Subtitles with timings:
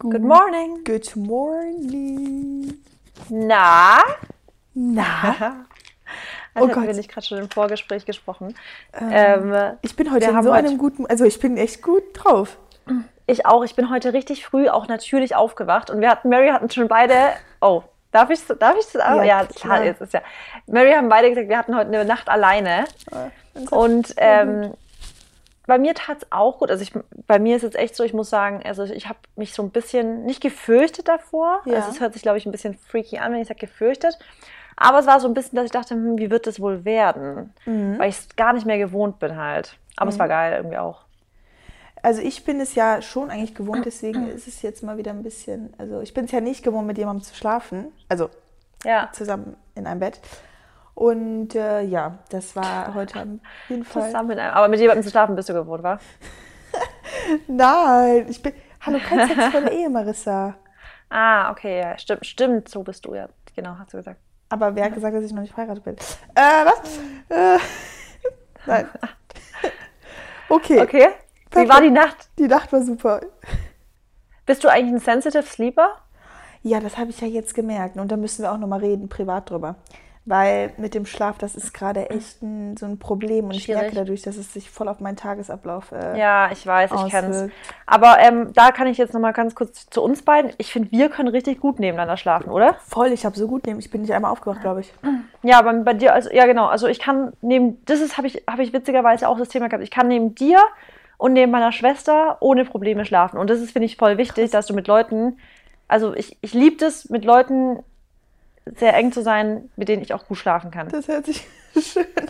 [0.00, 0.82] Good morning.
[0.84, 2.78] Good morning.
[3.28, 3.98] Na?
[4.74, 5.56] Na?
[6.52, 6.96] Also Oh hatten wir Gott.
[6.96, 8.56] nicht gerade schon im Vorgespräch gesprochen.
[8.92, 12.58] Ähm, Ähm, ich bin heute in so einem guten, also ich bin echt gut drauf.
[13.28, 13.62] ich auch.
[13.62, 17.14] Ich bin heute richtig früh auch natürlich aufgewacht und wir hatten, Mary hatten schon beide,
[17.60, 18.94] oh, darf ich, darf ich das?
[18.94, 19.84] Ja, Ja, klar.
[19.84, 20.22] ist ja.
[20.66, 22.84] Mary haben beide gesagt, wir hatten heute eine Nacht alleine.
[23.70, 24.74] Und ähm,
[25.70, 26.70] bei mir tat es auch gut.
[26.70, 26.92] Also ich,
[27.28, 29.70] bei mir ist es echt so, ich muss sagen, also ich habe mich so ein
[29.70, 31.62] bisschen nicht gefürchtet davor.
[31.64, 31.76] Ja.
[31.76, 34.18] Also es hört sich, glaube ich, ein bisschen freaky an, wenn ich sage gefürchtet.
[34.76, 37.54] Aber es war so ein bisschen, dass ich dachte, hm, wie wird das wohl werden?
[37.66, 38.00] Mhm.
[38.00, 39.76] Weil ich es gar nicht mehr gewohnt bin halt.
[39.96, 41.02] Aber es war geil irgendwie auch.
[42.02, 45.22] Also ich bin es ja schon eigentlich gewohnt, deswegen ist es jetzt mal wieder ein
[45.22, 48.30] bisschen, also ich bin es ja nicht gewohnt, mit jemandem zu schlafen, also
[48.84, 49.10] Ja.
[49.12, 50.18] zusammen in einem Bett.
[50.94, 53.26] Und äh, ja, das war heute auf
[53.68, 54.06] jeden Fall.
[54.06, 55.98] Zusammen mit einem, aber mit jemandem zu schlafen bist du gewohnt, war?
[57.46, 60.56] Nein, ich bin, hallo, kein sexuelle Ehe, Marissa.
[61.08, 63.28] Ah, okay, ja, stimmt, stimmt, so bist du ja.
[63.56, 64.20] Genau, hast du gesagt.
[64.48, 65.96] Aber wer hat gesagt, dass ich noch nicht verheiratet bin?
[66.34, 66.98] Äh, was?
[67.28, 67.58] Äh,
[68.66, 68.88] nein.
[70.48, 71.08] Okay, Okay.
[71.52, 72.30] Wie war die Nacht?
[72.38, 73.20] die Nacht war super.
[74.46, 75.96] Bist du eigentlich ein sensitive Sleeper?
[76.62, 77.96] Ja, das habe ich ja jetzt gemerkt.
[77.96, 79.76] Und da müssen wir auch nochmal reden, privat drüber.
[80.30, 83.46] Weil mit dem Schlaf, das ist gerade echt ein, so ein Problem.
[83.46, 83.80] Und ich Schwierig.
[83.82, 85.90] merke dadurch, dass es sich voll auf meinen Tagesablauf.
[85.90, 87.36] Äh, Ja, ich weiß, ich kenn's.
[87.36, 87.54] Auswirkt.
[87.84, 90.52] Aber ähm, da kann ich jetzt noch mal ganz kurz zu uns beiden.
[90.58, 92.76] Ich finde, wir können richtig gut nebeneinander schlafen, oder?
[92.86, 93.80] Voll, ich habe so gut neben.
[93.80, 94.92] Ich bin nicht einmal aufgewacht, glaube ich.
[95.42, 96.66] Ja, aber bei dir, also ja genau.
[96.66, 99.82] Also ich kann neben, das ist habe ich habe ich witzigerweise auch das Thema gehabt.
[99.82, 100.60] Ich kann neben dir
[101.16, 103.36] und neben meiner Schwester ohne Probleme schlafen.
[103.38, 105.38] Und das ist finde ich voll wichtig, dass du mit Leuten,
[105.88, 107.82] also ich ich liebe das mit Leuten
[108.76, 110.88] sehr eng zu sein, mit denen ich auch gut schlafen kann.
[110.88, 111.46] Das hört sich
[111.80, 112.26] schön an.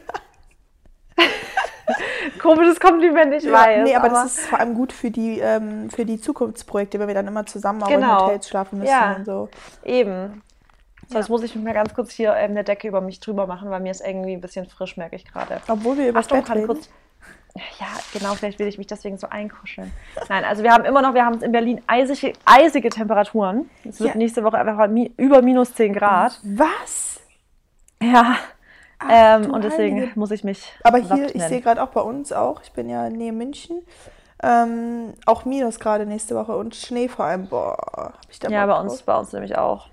[2.41, 3.84] Komisches Kompliment, ich Ja, weiß.
[3.84, 7.14] nee, aber, das ist vor allem gut für die, ähm, für die Zukunftsprojekte, wenn wir
[7.14, 8.19] dann immer zusammen auch Genau.
[8.19, 9.17] in Hotels schlafen müssen Ja.
[9.17, 9.48] und so.
[9.84, 10.42] Eben.
[11.09, 11.20] So, Ja.
[11.20, 13.81] jetzt muss ich mir ganz kurz hier ähm, eine Decke über mich drüber machen, weil
[13.81, 15.60] mir ist irgendwie ein bisschen frisch, merke ich gerade.
[15.69, 16.66] Obwohl wir über Achtung, Bett reden.
[16.66, 16.88] kurz.
[17.81, 19.91] Ja, genau, vielleicht will ich mich deswegen so einkuscheln.
[20.28, 23.69] Nein, also wir haben immer noch, wir haben in Berlin eisige, eisige Temperaturen.
[23.84, 24.16] Es wird Ja.
[24.16, 26.38] nächste Woche einfach über minus 10 Grad.
[26.44, 27.20] Was?
[28.00, 28.36] Ja.
[29.00, 30.19] Ach, Ähm, und deswegen Heilige.
[30.19, 30.72] muss ich mich.
[30.84, 33.82] Aber hier, ich sehe gerade auch bei uns auch, ich bin ja in Nähe München,
[34.42, 37.47] ähm, auch Minus gerade nächste Woche und Schnee vor allem.
[37.48, 39.88] Boah, hab ich da Ja, bei uns, bei uns nämlich auch.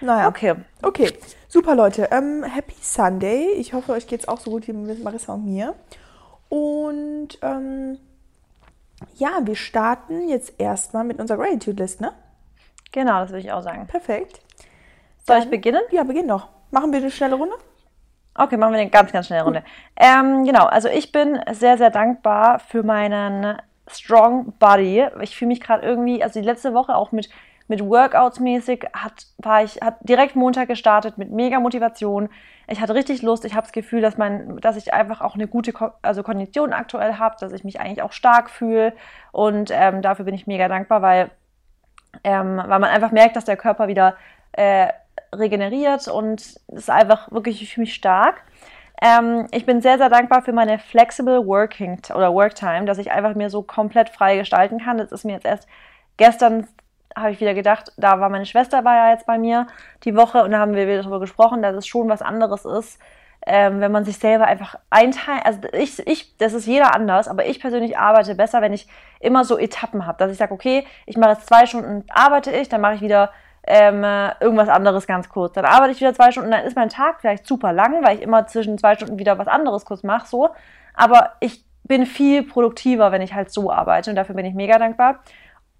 [0.00, 0.54] Naja, Okay.
[0.82, 1.12] okay.
[1.48, 2.08] Super, Leute.
[2.10, 3.48] Ähm, happy Sunday.
[3.56, 5.74] Ich hoffe, euch geht's auch so gut wie mit Marissa und mir.
[6.50, 7.98] Und ähm,
[9.14, 12.12] ja, wir starten jetzt erstmal mit unserer Gratitude-List, ne?
[12.92, 13.86] Genau, das will ich auch sagen.
[13.86, 14.40] Perfekt.
[15.26, 15.80] Soll ich Dann- beginnen?
[15.92, 16.48] Ja, beginn doch.
[16.72, 17.54] Machen wir eine schnelle Runde?
[18.34, 19.64] Okay, machen wir eine ganz, ganz schnelle Runde.
[19.96, 23.56] Ähm, genau, also ich bin sehr, sehr dankbar für meinen
[23.88, 25.06] Strong Body.
[25.20, 27.28] Ich fühle mich gerade irgendwie, also die letzte Woche auch mit,
[27.68, 32.28] mit Workouts mäßig, hat, war ich, hat direkt Montag gestartet mit mega Motivation.
[32.70, 33.44] Ich hatte richtig Lust.
[33.44, 36.72] Ich habe das Gefühl, dass, mein, dass ich einfach auch eine gute Ko also Kondition
[36.72, 38.92] aktuell habe, dass ich mich eigentlich auch stark fühle.
[39.32, 41.30] Und ähm, dafür bin ich mega dankbar, weil
[42.24, 44.16] ähm, weil man einfach merkt, dass der Körper wieder
[44.52, 44.88] äh,
[45.34, 48.42] regeneriert und es ist einfach wirklich, ich fühle mich stark.
[49.02, 53.34] Ähm, ich bin sehr, sehr dankbar für meine flexible Working oder Worktime, dass ich einfach
[53.34, 54.98] mir so komplett frei gestalten kann.
[54.98, 55.68] Das ist mir jetzt erst
[56.16, 56.66] gestern
[57.16, 59.66] habe ich wieder gedacht, da war meine Schwester war ja jetzt bei mir
[60.04, 63.00] die Woche und da haben wir wieder darüber gesprochen, dass es schon was anderes ist,
[63.46, 65.44] ähm, wenn man sich selber einfach einteilt.
[65.44, 68.86] Also ich, ich, das ist jeder anders, aber ich persönlich arbeite besser, wenn ich
[69.18, 72.68] immer so Etappen habe, dass ich sage, okay, ich mache jetzt zwei Stunden, arbeite ich,
[72.68, 73.30] dann mache ich wieder
[73.66, 75.54] ähm, äh, irgendwas anderes ganz kurz.
[75.54, 78.22] Dann arbeite ich wieder zwei Stunden, dann ist mein Tag vielleicht super lang, weil ich
[78.22, 80.50] immer zwischen zwei Stunden wieder was anderes kurz mache, so.
[80.94, 84.78] Aber ich bin viel produktiver, wenn ich halt so arbeite und dafür bin ich mega
[84.78, 85.20] dankbar.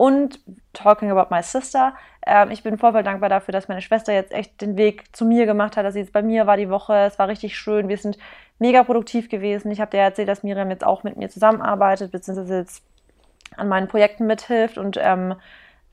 [0.01, 0.41] Und
[0.73, 1.93] talking about my sister,
[2.27, 5.27] ähm, ich bin voll, voll dankbar dafür, dass meine Schwester jetzt echt den Weg zu
[5.27, 6.95] mir gemacht hat, dass sie jetzt bei mir war die Woche.
[6.95, 7.91] Es war richtig schön.
[7.91, 8.17] Wir sind
[8.59, 9.71] mega produktiv gewesen.
[9.71, 12.83] Ich habe dir erzählt, dass Miriam jetzt auch mit mir zusammenarbeitet, beziehungsweise jetzt
[13.59, 15.35] an meinen Projekten mithilft und ähm,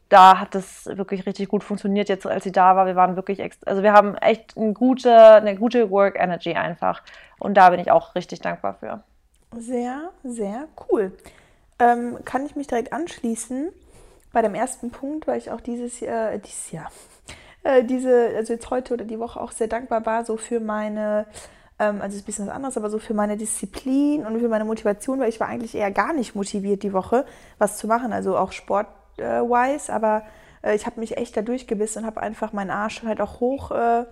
[0.08, 2.86] da hat es wirklich richtig gut funktioniert jetzt, als sie da war.
[2.86, 7.02] Wir waren wirklich, also wir haben echt eine gute, eine gute Work Energy einfach
[7.40, 9.04] und da bin ich auch richtig dankbar für.
[9.58, 11.12] Sehr, sehr cool.
[11.80, 13.70] Ähm, kann ich mich direkt anschließen
[14.38, 16.92] bei dem ersten Punkt, weil ich auch dieses Jahr, äh, dieses Jahr,
[17.64, 21.26] äh, diese, also jetzt heute oder die Woche auch sehr dankbar war, so für meine,
[21.80, 24.64] ähm, also ist ein bisschen was anderes, aber so für meine Disziplin und für meine
[24.64, 27.26] Motivation, weil ich war eigentlich eher gar nicht motiviert die Woche,
[27.58, 30.22] was zu machen, also auch sport-wise, aber
[30.62, 33.72] äh, ich habe mich echt da durchgebissen und habe einfach meinen Arsch halt auch hoch
[33.72, 34.06] äh,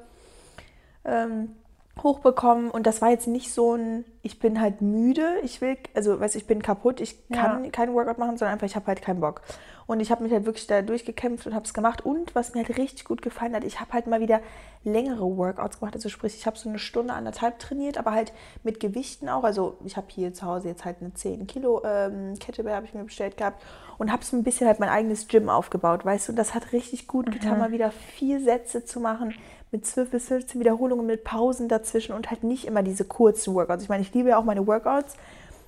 [1.06, 1.56] ähm,
[2.02, 6.20] hochbekommen und das war jetzt nicht so ein, ich bin halt müde, ich will, also
[6.20, 7.70] weiß ich bin kaputt, ich kann Ja.
[7.72, 9.42] keinen Workout machen, sondern einfach, ich habe halt keinen Bock.
[9.88, 12.04] Und ich habe mich halt wirklich da durchgekämpft und habe es gemacht.
[12.04, 14.40] Und was mir halt richtig gut gefallen hat, ich habe halt mal wieder
[14.84, 15.94] längere Workouts gemacht.
[15.96, 18.34] Also sprich, ich habe so eine Stunde, anderthalb trainiert, aber halt
[18.64, 19.44] mit Gewichten auch.
[19.44, 22.94] Also ich habe hier zu Hause jetzt halt eine 10 Kilo ähm, Kettlebell habe ich
[22.94, 23.62] mir bestellt gehabt
[23.98, 26.32] und habe so ein bisschen halt mein eigenes Gym aufgebaut, weißt du.
[26.32, 27.60] Und das hat richtig gut getan, Mhm.
[27.60, 29.36] mal wieder vier Sätze zu machen
[29.72, 33.84] mit 12 bis 15 Wiederholungen, mit Pausen dazwischen und halt nicht immer diese kurzen Workouts.
[33.84, 35.16] Ich meine, ich liebe ja auch meine Workouts.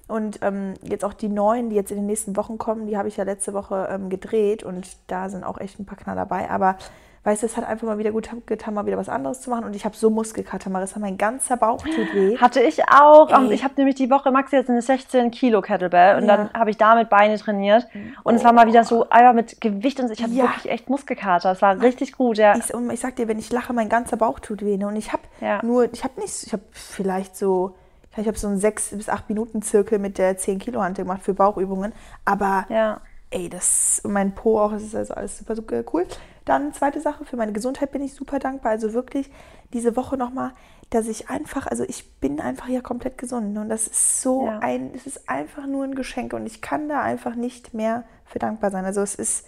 [0.07, 3.07] Und ähm, jetzt auch die neuen, die jetzt in den nächsten Wochen kommen, die habe
[3.09, 6.49] ich ja letzte Woche ähm, gedreht und da sind auch echt ein paar Knaller dabei.
[6.49, 6.77] Aber
[7.25, 9.65] weißt du, es hat einfach mal wieder gut getan, mal wieder was anderes zu machen.
[9.65, 12.37] Und ich habe so Muskelkater, Marissa, mein ganzer Bauch tut weh.
[12.37, 13.29] Hatte ich auch.
[13.29, 13.51] Ey.
[13.53, 16.37] Ich habe nämlich die Woche Maxi jetzt eine 16 Kilo Kettlebell und Ja.
[16.37, 17.85] dann habe ich damit Beine trainiert.
[18.23, 20.43] Und es war mal wieder so einfach mit Gewicht und ich hatte Ja.
[20.45, 21.51] wirklich echt Muskelkater.
[21.51, 22.55] Es war richtig gut, ja.
[22.55, 24.77] Ich, und ich sag dir, wenn ich lache, mein ganzer Bauch tut weh.
[24.77, 24.87] Ne?
[24.87, 25.59] Und ich habe Ja.
[25.65, 27.75] nur, ich habe nicht, ich habe vielleicht so,
[28.21, 31.21] ich habe so einen 6 bis 8 Minuten Zirkel mit der 10 Kilo Hantel gemacht
[31.23, 31.93] für Bauchübungen.
[32.25, 33.01] Aber Ja.
[33.29, 36.05] ey, das, und mein Po auch, das ist also alles super, super cool.
[36.45, 38.71] Dann zweite Sache, für meine Gesundheit bin ich super dankbar.
[38.71, 39.29] Also wirklich
[39.73, 40.51] diese Woche nochmal,
[40.89, 43.57] dass ich einfach, also ich bin einfach hier komplett gesund.
[43.57, 44.59] Und das ist so Ja.
[44.59, 48.39] ein, es ist einfach nur ein Geschenk und ich kann da einfach nicht mehr für
[48.39, 48.85] dankbar sein.
[48.85, 49.45] Also es ist,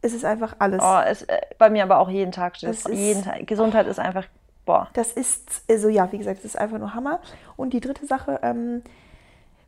[0.00, 0.82] es ist einfach alles.
[0.84, 2.76] Oh, es, äh, bei mir aber auch jeden Tag steht.
[2.88, 3.46] Jeden Tag.
[3.46, 4.24] Gesundheit ist einfach,
[4.64, 4.88] boah.
[4.94, 7.20] Das ist, also ja, wie gesagt, das ist einfach nur Hammer.
[7.56, 8.82] Und die dritte Sache, ähm,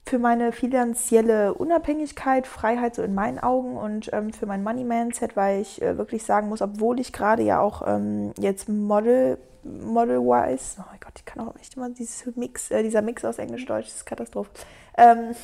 [0.06, 5.62] für meine finanzielle Unabhängigkeit, Freiheit so in meinen Augen und ähm, für mein Money-Mindset, weil
[5.62, 10.85] ich äh, wirklich sagen muss, obwohl ich gerade ja auch ähm, jetzt Model, Model-wise, oh
[10.91, 13.97] mein Gott, ich kann auch nicht immer dieses Mix, äh, dieser Mix aus Englisch-Deutsch, das
[13.97, 14.50] ist Katastrophe.
[14.99, 15.35] Ähm,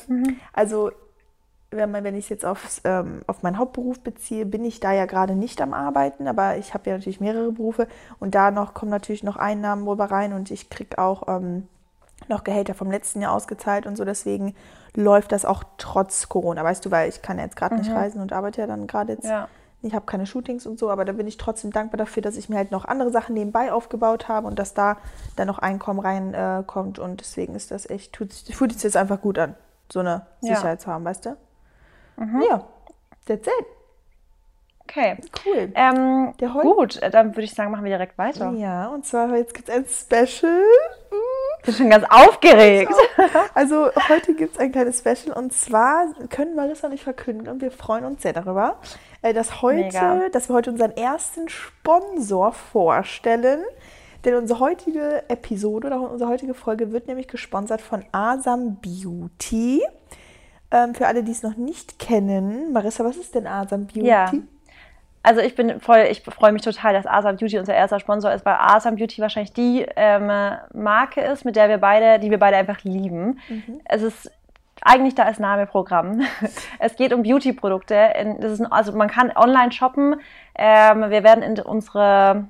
[0.53, 0.91] Also
[1.71, 4.91] wenn, man, wenn ich es jetzt aufs, ähm, auf meinen Hauptberuf beziehe, bin ich da
[4.91, 7.87] ja gerade nicht am Arbeiten, aber ich habe ja natürlich mehrere Berufe
[8.19, 11.67] und da noch kommen natürlich noch Einnahmen rüber rein und ich kriege auch ähm,
[12.27, 14.53] noch Gehälter vom letzten Jahr ausgezahlt und so, deswegen
[14.95, 18.21] läuft das auch trotz Corona, weißt du, weil ich kann ja jetzt gerade nicht reisen
[18.21, 19.25] und arbeite ja dann gerade jetzt.
[19.25, 19.47] Ja.
[19.83, 22.49] Ich habe keine Shootings und so, aber da bin ich trotzdem dankbar dafür, dass ich
[22.49, 24.97] mir halt noch andere Sachen nebenbei aufgebaut habe und dass da
[25.37, 29.21] dann noch Einkommen reinkommt äh, und deswegen ist das echt, tut, fühlt sich jetzt einfach
[29.21, 29.55] gut an,
[29.91, 30.27] so eine.
[30.41, 31.37] Sicherheit zu haben, weißt du?
[32.17, 32.67] Ja,
[33.25, 33.65] that's it.
[34.91, 35.17] Okay.
[35.45, 35.71] Cool.
[35.73, 38.51] Ähm, gut, äh, dann würde ich sagen, machen wir direkt weiter.
[38.51, 40.61] Ja, und zwar jetzt gibt es ein Special.
[41.59, 42.93] Ich bin schon ganz aufgeregt.
[43.53, 47.71] Also heute gibt es ein kleines Special und zwar können Marissa nicht verkünden und wir
[47.71, 48.79] freuen uns sehr darüber,
[49.21, 50.29] äh, dass, heute, Mega.
[50.29, 53.63] dass wir heute unseren ersten Sponsor vorstellen.
[54.25, 59.83] Denn unsere heutige Episode oder unsere heutige Folge wird nämlich gesponsert von Asam Beauty.
[60.71, 64.07] Ähm, für alle, die es noch nicht kennen, Marissa, was ist denn Asam Beauty?
[64.07, 64.31] Ja.
[65.23, 68.45] Also ich bin voll, ich freue mich total, dass Asam Beauty unser erster Sponsor ist,
[68.45, 70.31] weil Asam Beauty wahrscheinlich die ähm,
[70.73, 73.39] Marke ist, mit der wir beide, die wir beide einfach lieben.
[73.85, 74.31] Es ist
[74.81, 76.21] eigentlich da ist Name-Programm.
[76.79, 78.13] Es geht um Beauty-Produkte.
[78.71, 80.15] Also man kann online shoppen.
[80.55, 82.45] Ähm, wir werden in unsere,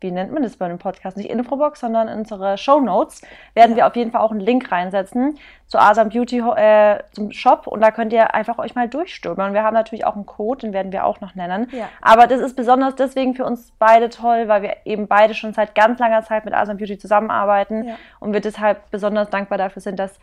[0.00, 1.16] wie nennt man das bei einem Podcast?
[1.16, 3.22] Nicht Infobox, sondern in unsere Show Notes
[3.54, 7.66] werden wir auf jeden Fall auch einen Link reinsetzen zu Asam Beauty äh, zum Shop
[7.66, 9.54] und da könnt ihr einfach euch mal durchstöbern.
[9.54, 11.68] Wir haben natürlich auch einen Code, den werden wir auch noch nennen.
[11.70, 11.88] Ja.
[12.00, 15.74] Aber das ist besonders deswegen für uns beide toll, weil wir eben beide schon seit
[15.74, 17.94] ganz langer Zeit mit Asam Beauty zusammenarbeiten Ja.
[18.18, 20.18] und wir deshalb besonders dankbar dafür sind, dass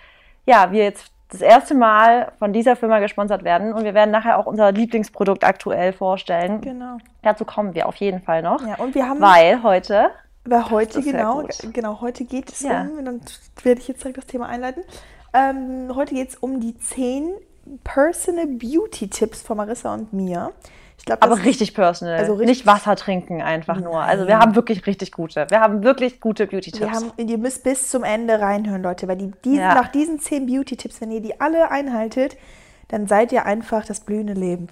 [0.45, 4.37] ja, wir jetzt das erste Mal von dieser Firma gesponsert werden und wir werden nachher
[4.37, 6.61] auch unser Lieblingsprodukt aktuell vorstellen.
[6.61, 6.97] Genau.
[7.21, 10.09] Dazu kommen wir auf jeden Fall noch, Ja, und wir haben weil heute
[10.45, 11.43] Weil heute, genau,
[11.73, 12.81] genau, heute geht es Ja.
[12.81, 13.21] um, dann
[13.63, 14.83] werde ich jetzt direkt das Thema einleiten.
[15.33, 17.33] Ähm, heute geht es um die 10
[17.83, 20.51] Personal Beauty Tipps von Marissa und mir.
[20.97, 24.01] Ich glaube, aber richtig personal, also richtig- nicht Wasser trinken einfach nur.
[24.01, 27.05] Also wir haben wirklich richtig gute, wir haben wirklich gute Beauty-Tipps.
[27.17, 29.75] ihr müsst bis zum Ende reinhören, Leute, weil die, diesen, Ja.
[29.75, 32.35] nach diesen 10 Beauty Tipps, wenn ihr die alle einhaltet,
[32.89, 34.67] dann seid ihr einfach das blühende Leben.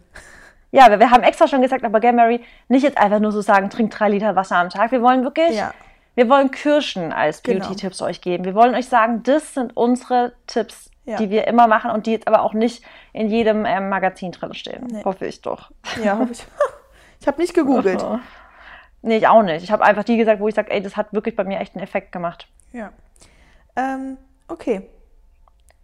[0.72, 3.42] Ja, wir, wir haben extra schon gesagt, aber gell, Mary, nicht jetzt einfach nur so
[3.42, 4.92] sagen, trink drei Liter Wasser am Tag.
[4.92, 5.74] Wir wollen wirklich, Ja.
[6.16, 7.60] wir wollen Kirschen als Genau.
[7.68, 8.44] Beauty-Tipps euch geben.
[8.46, 11.18] Wir wollen euch sagen, das sind unsere Tipps, Ja.
[11.18, 12.84] die wir immer machen und die jetzt aber auch nicht
[13.14, 14.88] in jedem ähm, Magazin drin stehen.
[14.90, 15.04] Nee.
[15.04, 15.72] Hoffe ich doch.
[16.04, 16.46] Ja, hoffe ich.
[17.22, 18.06] Ich habe nicht gegoogelt.
[19.02, 19.64] Nee, ich auch nicht.
[19.64, 21.76] Ich habe einfach die gesagt, wo ich sage, ey, das hat wirklich bei mir echt
[21.76, 22.48] einen Effekt gemacht.
[22.72, 22.92] Ja.
[23.76, 24.90] Ähm, okay.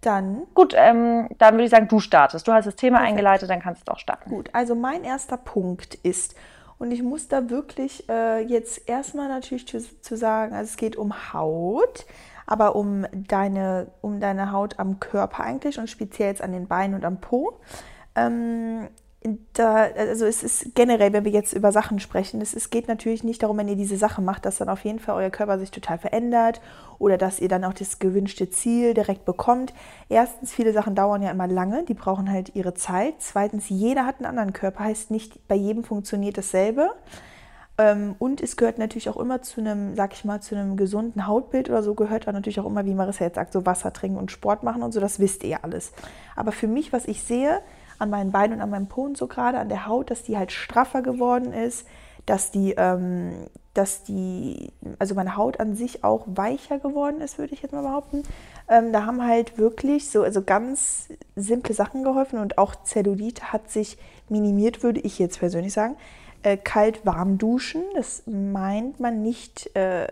[0.01, 2.47] Dann Gut, ähm, dann würde ich sagen, du startest.
[2.47, 4.29] Du hast das Thema eingeleitet, dann kannst du auch starten.
[4.29, 6.35] Gut, also mein erster Punkt ist,
[6.79, 10.95] und ich muss da wirklich äh, jetzt erstmal natürlich zu, zu sagen, also es geht
[10.95, 12.07] um Haut,
[12.51, 16.95] aber um deine, um deine Haut am Körper eigentlich und speziell jetzt an den Beinen
[16.95, 17.59] und am Po.
[18.13, 18.89] Ähm,
[19.53, 23.23] da, also es ist generell, wenn wir jetzt über Sachen sprechen, es, es geht natürlich
[23.23, 25.71] nicht darum, wenn ihr diese Sache macht, dass dann auf jeden Fall euer Körper sich
[25.71, 26.59] total verändert
[26.99, 29.73] oder dass ihr dann auch das gewünschte Ziel direkt bekommt.
[30.09, 33.15] Erstens, viele Sachen dauern ja immer lange, die brauchen halt ihre Zeit.
[33.19, 36.89] Zweitens, jeder hat einen anderen Körper, heißt nicht, bei jedem funktioniert dasselbe.
[37.77, 41.27] Ähm, und es gehört natürlich auch immer zu einem, sag ich mal, zu einem gesunden
[41.27, 44.17] Hautbild oder so, gehört auch natürlich auch immer, wie Marissa jetzt sagt, so Wasser trinken
[44.17, 45.91] und Sport machen und so, das wisst ihr alles.
[46.35, 47.61] Aber für mich, was ich sehe,
[47.97, 50.37] an meinen Beinen und an meinem Po und so gerade, an der Haut, dass die
[50.37, 51.87] halt straffer geworden ist,
[52.25, 57.53] dass die, ähm, dass die, also meine Haut an sich auch weicher geworden ist, würde
[57.53, 58.23] ich jetzt mal behaupten.
[58.67, 63.69] Ähm, da haben halt wirklich so also ganz simple Sachen geholfen und auch Zellulite hat
[63.69, 63.97] sich
[64.29, 65.95] minimiert, würde ich jetzt persönlich sagen.
[66.43, 70.07] Äh, kalt warm duschen, das meint man nicht äh,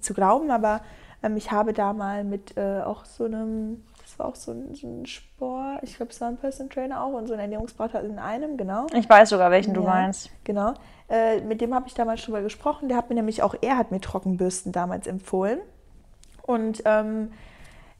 [0.00, 0.80] zu glauben, aber
[1.22, 3.82] ähm, ich habe da mal mit äh, auch so einem
[4.18, 7.12] war auch so ein, so ein Sport, ich glaube, es war ein Person Trainer auch
[7.12, 8.86] und so ein Ernährungsberater in einem, genau.
[8.94, 10.30] Ich weiß sogar, welchen ja, du meinst.
[10.44, 10.74] Genau.
[11.08, 12.88] Äh, mit dem habe ich damals schon mal gesprochen.
[12.88, 15.60] Der hat mir nämlich auch, er hat mir Trockenbürsten damals empfohlen.
[16.42, 17.32] Und ähm,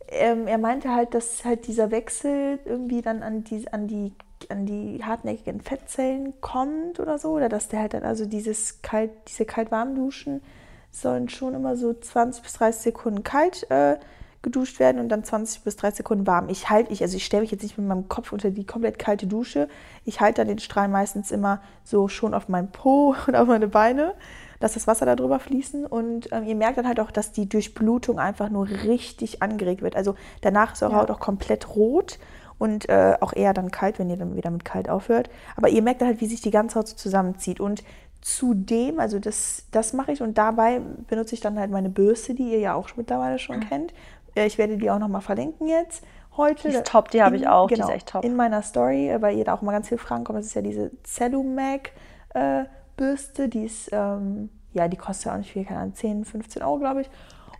[0.08, 4.12] ähm, er meinte halt, dass halt dieser Wechsel irgendwie dann an die, an die
[4.50, 9.10] an die hartnäckigen Fettzellen kommt oder so, oder dass der halt dann also dieses kalt,
[9.28, 10.42] diese kalt-warm Duschen
[10.90, 13.96] sollen schon immer so 20 bis 30 Sekunden kalt äh,
[14.44, 16.48] geduscht werden und dann 20 bis 30 Sekunden warm.
[16.48, 18.98] Ich halte, ich, also ich stelle mich jetzt nicht mit meinem Kopf unter die komplett
[18.98, 19.68] kalte Dusche.
[20.04, 23.66] Ich halte dann den Strahl meistens immer so schon auf meinen Po und auf meine
[23.66, 24.14] Beine,
[24.60, 25.84] dass das Wasser da drüber fließen.
[25.86, 29.96] Und ähm, ihr merkt dann halt auch, dass die Durchblutung einfach nur richtig angeregt wird.
[29.96, 30.98] Also danach ist eure ja.
[31.00, 32.18] Haut auch komplett rot
[32.58, 35.28] und äh, auch eher dann kalt, wenn ihr dann wieder mit kalt aufhört.
[35.56, 37.60] Aber ihr merkt halt, wie sich die ganze Haut so zusammenzieht.
[37.60, 37.82] Und
[38.20, 42.52] zudem, also das, das mache ich und dabei benutze ich dann halt meine Bürste, die
[42.52, 43.68] ihr ja auch mittlerweile schon mhm.
[43.68, 43.94] kennt.
[44.34, 46.02] Äh, ich werde die auch nochmal verlinken jetzt
[46.36, 46.68] heute.
[46.68, 47.68] Die ist top, die habe ich auch.
[47.68, 48.24] Genau, die ist echt top.
[48.24, 50.38] In meiner Story, äh, weil ihr da auch mal ganz viele Fragen kommen.
[50.38, 51.92] Das ist ja diese Cellumac
[52.34, 52.64] äh,
[52.96, 53.48] Bürste.
[53.48, 56.78] Die ist, ähm, ja, die kostet ja auch nicht viel, keine Ahnung, 10, 15 Euro,
[56.78, 57.10] glaube ich.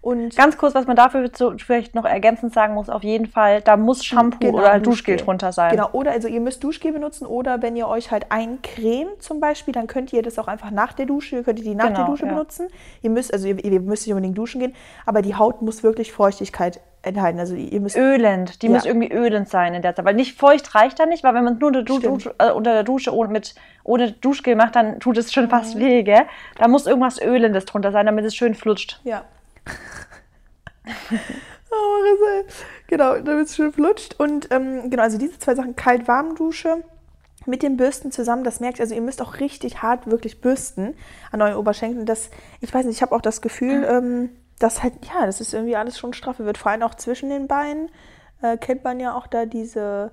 [0.04, 3.78] Und Ganz kurz, was man dafür vielleicht noch ergänzend sagen muss, auf jeden Fall, da
[3.78, 5.70] muss Shampoo genau, oder halt Duschgel drunter sein.
[5.70, 9.73] Genau, oder also ihr müsst Duschgel benutzen oder wenn ihr euch halt eincremt zum Beispiel,
[9.73, 12.04] dann könnt ihr das auch einfach nach der Dusche, könnt ihr die nach genau, der
[12.04, 12.32] Dusche ja.
[12.32, 12.68] benutzen.
[13.00, 14.75] Ihr müsst, also ihr, ihr, müsst nicht unbedingt duschen gehen,
[15.06, 17.38] aber die Haut muss wirklich Feuchtigkeit enthalten.
[17.38, 18.73] Also ihr müsst ölend, die ja.
[18.73, 21.44] muss irgendwie ölend sein in der Zeit, weil nicht feucht reicht da nicht, weil wenn
[21.44, 24.76] man es nur unter, du Dusche, äh, unter der Dusche ohne, mit, ohne Duschgel macht,
[24.76, 25.80] dann tut es schon fast mhm.
[25.80, 26.26] weh, gell?
[26.58, 29.00] Da muss irgendwas ölendes drunter sein, damit es schön flutscht.
[29.04, 29.25] Ja.
[31.71, 32.44] oh,
[32.87, 34.18] genau, damit es schön flutscht.
[34.18, 36.85] Und ähm, genau, also diese zwei Sachen, kalt-warm-Dusche
[37.47, 40.94] mit den Bürsten zusammen, das merkt ihr, also ihr müsst auch richtig hart wirklich bürsten
[41.30, 42.06] an euren Oberschenkeln.
[42.06, 42.30] Das,
[42.61, 45.76] ich weiß nicht, ich habe auch das Gefühl, ähm, dass halt, ja, das ist irgendwie
[45.76, 46.59] alles schon straffe wird.
[46.59, 47.90] Vor allem auch zwischen den Beinen
[48.40, 50.12] äh, kennt man ja auch da diese,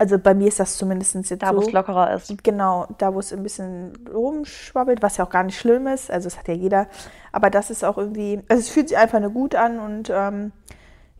[0.00, 2.42] also bei mir ist das zumindest jetzt Da, so, wo es lockerer ist.
[2.42, 6.10] Genau, da, wo es ein bisschen rumschwabbelt, was ja auch gar nicht schlimm ist.
[6.10, 6.86] Also, das hat ja jeder.
[7.32, 10.52] Aber das ist auch irgendwie, also es fühlt sich einfach nur gut an und ähm,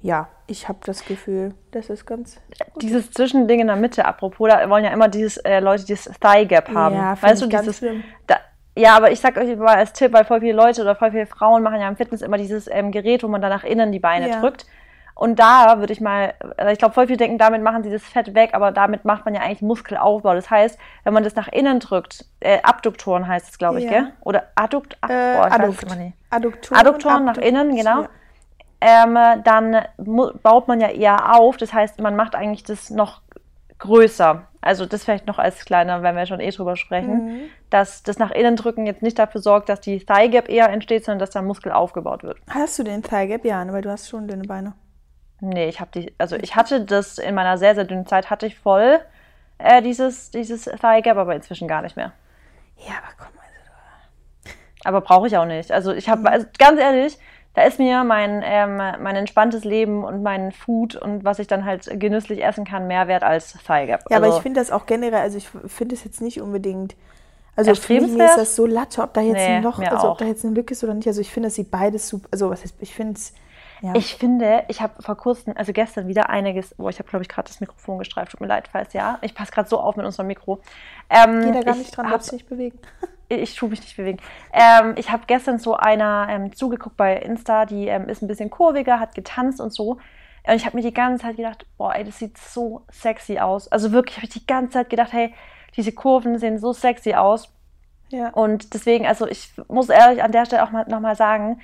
[0.00, 2.40] ja, ich habe das Gefühl, das ist ganz.
[2.72, 2.82] Gut.
[2.82, 6.48] Dieses Zwischending in der Mitte, apropos, da wollen ja immer dieses, äh, Leute dieses Thigh
[6.48, 6.94] Gap haben.
[6.94, 7.78] Ja, weißt du, ganz dieses.
[7.80, 8.02] Schlimm.
[8.26, 8.36] Da,
[8.78, 11.26] ja, aber ich sag euch mal als Tipp, weil voll viele Leute oder voll viele
[11.26, 14.00] Frauen machen ja im Fitness immer dieses ähm, Gerät, wo man dann nach innen die
[14.00, 14.40] Beine ja.
[14.40, 14.64] drückt.
[15.20, 18.02] Und da würde ich mal, also ich glaube, voll viele denken, damit machen sie das
[18.02, 20.32] Fett weg, aber damit macht man ja eigentlich Muskelaufbau.
[20.32, 23.90] Das heißt, wenn man das nach innen drückt, äh, Abduktoren heißt es, glaube ich, ja.
[23.90, 24.12] gell?
[24.22, 25.84] Oder Addukt, Ab, äh, ich Addukt.
[26.30, 28.04] Adduktoren, Adduktoren nach innen, genau.
[28.04, 28.08] Ja.
[28.80, 29.82] Ähm, dann
[30.42, 31.58] baut man ja eher auf.
[31.58, 33.20] Das heißt, man macht eigentlich das noch
[33.78, 34.46] größer.
[34.62, 37.40] Also das vielleicht noch als kleiner, wenn wir schon eh drüber sprechen, mhm.
[37.68, 41.04] dass das nach innen drücken jetzt nicht dafür sorgt, dass die Thigh Gap eher entsteht,
[41.04, 42.38] sondern dass der Muskel aufgebaut wird.
[42.48, 43.44] Hast du den Thigh Gap?
[43.44, 44.72] Ja, weil du hast schon dünne Beine.
[45.40, 48.46] Nee, ich habe die, also ich hatte das in meiner sehr, sehr dünnen Zeit, hatte
[48.46, 49.00] ich voll
[49.58, 52.12] äh, dieses, dieses Thigh Gap, aber inzwischen gar nicht mehr.
[52.78, 54.56] Ja, aber komm, also.
[54.84, 55.72] Aber brauche ich auch nicht.
[55.72, 56.26] Also ich habe, mhm.
[56.26, 57.18] also ganz ehrlich,
[57.54, 61.64] da ist mir mein, ähm, mein entspanntes Leben und mein Food und was ich dann
[61.64, 64.04] halt genüsslich essen kann, mehr wert als Thigh Gap.
[64.08, 66.94] Ja, also, aber ich finde das auch generell, also ich finde es jetzt nicht unbedingt.
[67.56, 70.24] Also für mich ist das so latte, ob da jetzt nee, noch, also ob da
[70.24, 71.08] jetzt eine Lücke ist oder nicht.
[71.08, 72.28] Also ich finde, es sieht beides super.
[72.30, 73.34] Also was heißt, ich finde es
[73.82, 73.94] ja.
[73.94, 77.28] Ich finde, ich habe vor kurzem, also gestern wieder einiges, wo ich habe, glaube ich,
[77.28, 79.18] gerade das Mikrofon gestreift, tut mir leid, falls ja.
[79.22, 80.60] Ich passe gerade so auf mit unserem Mikro.
[81.08, 82.78] Ähm, Geht da gar nicht dran, darfst nicht bewegen.
[83.28, 84.18] ich tue mich nicht bewegen.
[84.52, 88.50] Ähm, ich habe gestern so einer ähm, zugeguckt bei Insta, die ähm, ist ein bisschen
[88.50, 89.98] kurviger, hat getanzt und so.
[90.46, 93.68] Und ich habe mir die ganze Zeit gedacht, boah, ey, das sieht so sexy aus.
[93.68, 95.34] Also wirklich habe ich die ganze Zeit gedacht, hey,
[95.76, 97.52] diese Kurven sehen so sexy aus.
[98.08, 98.30] Ja.
[98.30, 101.60] Und deswegen, also ich muss ehrlich an der Stelle auch mal nochmal sagen,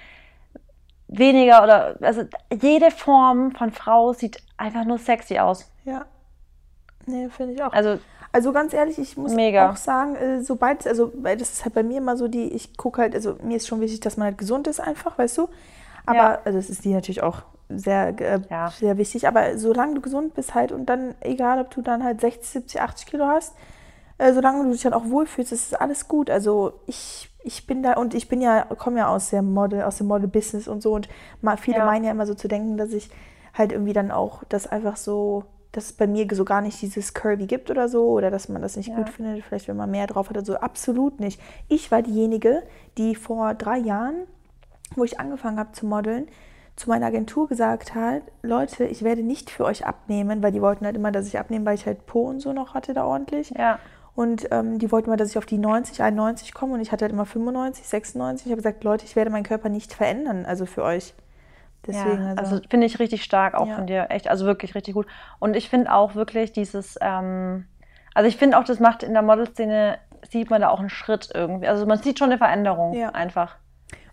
[1.08, 2.22] weniger oder also
[2.60, 5.70] jede Form von Frau sieht einfach nur sexy aus.
[5.84, 6.06] Ja.
[7.06, 7.72] Nee, finde ich auch.
[7.72, 7.98] Also,
[8.32, 9.70] Also ganz ehrlich, ich muss Mega.
[9.70, 12.76] auch sagen, äh, sobald, also, weil das ist halt bei mir immer so die, ich
[12.76, 15.48] gucke halt, also mir ist schon wichtig, dass man halt gesund ist einfach, weißt du?
[16.04, 16.40] Aber, Ja.
[16.44, 18.68] also das ist die natürlich auch sehr, äh, Ja.
[18.70, 22.20] sehr wichtig, aber solange du gesund bist halt und dann, egal ob du dann halt
[22.20, 23.54] 60, 70, 80 Kilo hast,
[24.18, 26.28] äh, solange du dich halt auch wohlfühlst, ist alles gut.
[26.30, 29.98] Also ich, ich bin da und ich bin ja, komme ja aus der Model, aus
[29.98, 31.08] dem Model-Business und so und
[31.40, 31.84] mal, viele Ja.
[31.86, 33.08] meinen ja immer so zu denken, dass ich
[33.54, 37.14] halt irgendwie dann auch das einfach so, dass es bei mir so gar nicht dieses
[37.14, 38.96] Curvy gibt oder so oder dass man das nicht Ja.
[38.96, 40.56] gut findet, vielleicht wenn man mehr drauf hat oder so.
[40.56, 41.40] Absolut nicht.
[41.68, 42.62] Ich war diejenige,
[42.98, 44.16] die vor drei Jahren,
[44.94, 46.26] wo ich angefangen habe zu modeln,
[46.76, 50.84] zu meiner Agentur gesagt hat, Leute, ich werde nicht für euch abnehmen, weil die wollten
[50.84, 53.50] halt immer, dass ich abnehme, weil ich halt Po und so noch hatte da ordentlich.
[53.56, 53.78] Ja.
[54.16, 57.04] Und ähm, die wollten mal, dass ich auf die 90, 91 komme und ich hatte
[57.04, 58.46] halt immer 95, 96.
[58.46, 61.12] Ich habe gesagt, Leute, ich werde meinen Körper nicht verändern, also für euch.
[61.86, 63.74] Deswegen, ja, also, also finde ich richtig stark auch Ja.
[63.76, 65.06] von dir, echt, also wirklich richtig gut.
[65.38, 67.66] Und ich finde auch wirklich dieses, ähm,
[68.14, 71.28] also ich finde auch, das macht in der Modelszene, sieht man da auch einen Schritt
[71.34, 71.68] irgendwie.
[71.68, 73.10] Also man sieht schon eine Veränderung Ja.
[73.10, 73.56] einfach.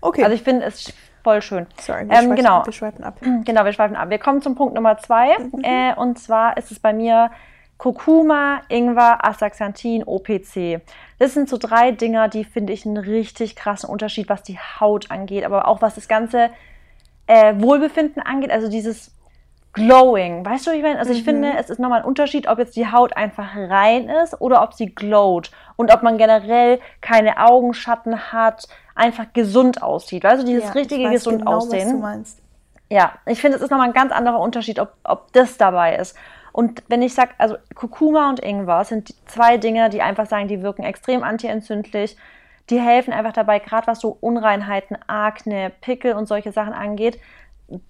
[0.02, 0.92] okay, Also ich finde es
[1.24, 1.66] voll schön.
[1.80, 2.66] sorry, wir, ähm, schweifen, genau.
[2.66, 3.20] wir schweifen ab.
[3.46, 4.10] Genau, wir schweifen ab.
[4.10, 5.38] Wir kommen zum Punkt Nummer zwei.
[5.40, 5.64] Mhm.
[5.64, 7.32] Äh, und zwar ist es bei mir
[7.84, 10.80] Kurkuma, Ingwer, Astaxanthin, OPC.
[11.20, 15.12] Das sind so drei Dinger, die finde ich einen richtig krassen Unterschied, was die Haut
[15.12, 16.50] angeht, aber auch was das ganze
[17.28, 18.52] äh, Wohlbefinden angeht.
[18.52, 19.12] Also dieses
[19.74, 20.46] Glowing.
[20.46, 20.98] Weißt du, wie ich meine?
[20.98, 21.25] Also ich Mhm.
[21.25, 24.74] finde, es ist nochmal ein Unterschied, ob jetzt die Haut einfach rein ist oder ob
[24.75, 25.52] sie glowt.
[25.75, 30.24] Und ob man generell keine Augenschatten hat, einfach gesund aussieht.
[30.24, 31.92] Weißt du, dieses Ja, ich richtige gesund genau, Was aussehen.
[31.92, 32.40] du meinst.
[32.90, 36.16] Ja, ich finde, es ist nochmal ein ganz anderer Unterschied, ob, ob das dabei ist.
[36.54, 40.62] Und wenn ich sage, also Kurkuma und Ingwer sind zwei Dinge, die einfach sagen, die
[40.62, 42.16] wirken extrem antientzündlich.
[42.70, 47.20] Die helfen einfach dabei, gerade was so Unreinheiten, Akne, Pickel und solche Sachen angeht,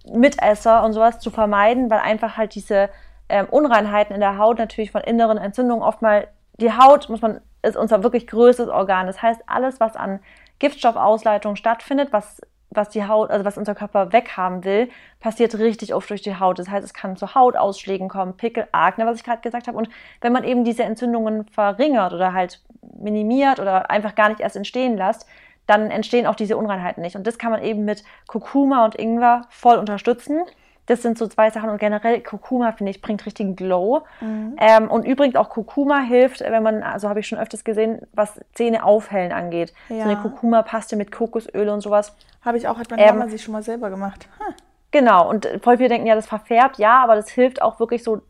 [0.10, 2.90] Mitesser und sowas zu vermeiden, weil einfach halt diese
[3.28, 6.28] ähm, Unreinheiten in der Haut natürlich von inneren Entzündungen oft mal,
[6.58, 9.08] die Haut, muss man, ist unser wirklich größtes Organ.
[9.08, 10.22] Das heißt, alles, was an
[10.60, 12.42] Giftstoffausleitung stattfindet, was,
[12.76, 14.90] was die Haut, also was unser Körper weghaben will,
[15.20, 16.60] passiert richtig oft durch die Haut.
[16.60, 19.78] Das heißt, es kann zu Hautausschlägen kommen, Pickel, Akne, was ich gerade gesagt habe.
[19.78, 19.90] Und
[20.22, 22.62] wenn man eben diese Entzündungen verringert oder halt
[23.00, 25.26] minimiert oder einfach gar nicht erst entstehen lässt,
[25.68, 27.16] dann entstehen auch diese Unreinheiten nicht.
[27.16, 30.44] Und das kann man eben mit Kurkuma und Ingwer voll unterstützen.
[30.86, 34.04] Das sind so zwei Sachen und generell Kurkuma, finde ich, bringt richtigen Glow.
[34.20, 34.56] Mhm.
[34.60, 38.40] Ähm, und übrigens auch Kurkuma hilft, wenn man, also habe ich schon öfters gesehen, was
[38.54, 39.74] Zähne aufhellen angeht.
[39.88, 40.04] So Ja.
[40.04, 42.14] eine Kurkuma-Paste mit Kokosöl und sowas.
[42.44, 44.28] Habe ich auch, hat meine Ähm, Mama sich schon mal selber gemacht.
[44.40, 44.56] Hm.
[44.92, 48.22] Genau, und voll viele denken ja, das verfärbt, ja, aber das hilft auch wirklich so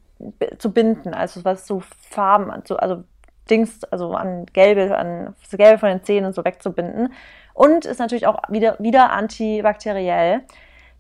[0.58, 3.04] zu binden, also was so Farben, also, also
[3.50, 7.12] Dings, also an Gelbe, an das Gelbe von den Zähnen und so wegzubinden.
[7.54, 10.42] Und ist natürlich auch wieder, wieder antibakteriell.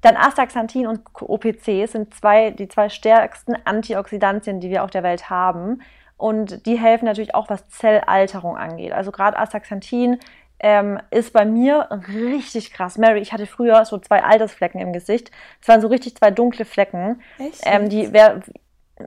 [0.03, 5.29] Dann Astaxanthin und OPC sind zwei, die zwei stärksten Antioxidantien, die wir auf der Welt
[5.29, 5.81] haben.
[6.17, 8.91] Und die helfen natürlich auch, was Zellalterung angeht.
[8.91, 10.19] Also gerade Astaxanthin
[10.59, 12.97] ähm, ist bei mir richtig krass.
[12.97, 15.31] Mary, ich hatte früher so zwei Altersflecken im Gesicht.
[15.61, 17.21] Es waren so richtig zwei dunkle Flecken.
[17.39, 17.61] Echt?
[17.63, 18.41] Ähm, die wär,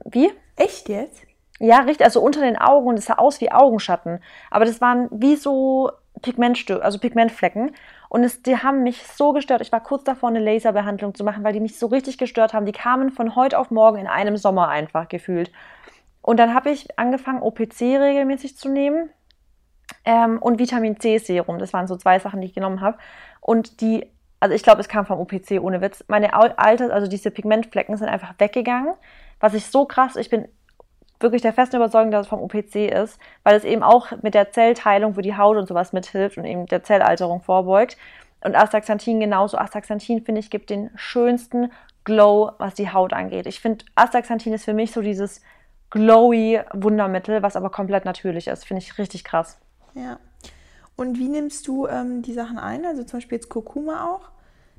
[0.07, 0.33] wie?
[0.57, 1.23] Echt jetzt?
[1.59, 4.21] Ja, richtig, also unter den Augen und es sah aus wie Augenschatten.
[4.51, 5.91] Aber das waren wie so
[6.23, 7.75] Pigmentstücke, also Pigmentflecken.
[8.09, 9.61] Und es, die haben mich so gestört.
[9.61, 12.67] Ich war kurz davor, eine Laserbehandlung zu machen, weil die mich so richtig gestört haben.
[12.67, 15.51] Die kamen von heute auf morgen in einem Sommer einfach gefühlt.
[16.23, 19.11] Und dann habe ich angefangen, OPC regelmäßig zu nehmen
[20.05, 21.59] ähm, und Vitamin C Serum.
[21.59, 22.99] Das waren so zwei Sachen, die ich genommen habe.
[23.41, 24.07] Und die,
[24.41, 26.05] also ich glaube, es kam vom OPC ohne Witz.
[26.09, 28.95] Meine Au- Alter, also diese Pigmentflecken sind einfach weggegangen.
[29.41, 30.49] Was ich so krass, ich bin
[31.21, 34.51] wirklich der festen Überzeugung, dass es vom OPC ist, weil es eben auch mit der
[34.53, 37.97] Zellteilung für die Haut und sowas mithilft und eben der Zellalterung vorbeugt.
[38.43, 39.57] Und Astaxanthin genauso.
[39.57, 41.73] Astaxanthin, finde ich, gibt den schönsten
[42.05, 43.47] Glow, was die Haut angeht.
[43.47, 45.41] Ich finde, Astaxanthin ist für mich so dieses
[45.91, 48.65] glowy Wundermittel, was aber komplett natürlich ist.
[48.65, 49.59] Finde ich richtig krass.
[49.95, 50.19] Ja.
[50.97, 52.85] Und wie nimmst du ähm, die Sachen ein?
[52.87, 54.29] Also zum Beispiel jetzt Kurkuma auch?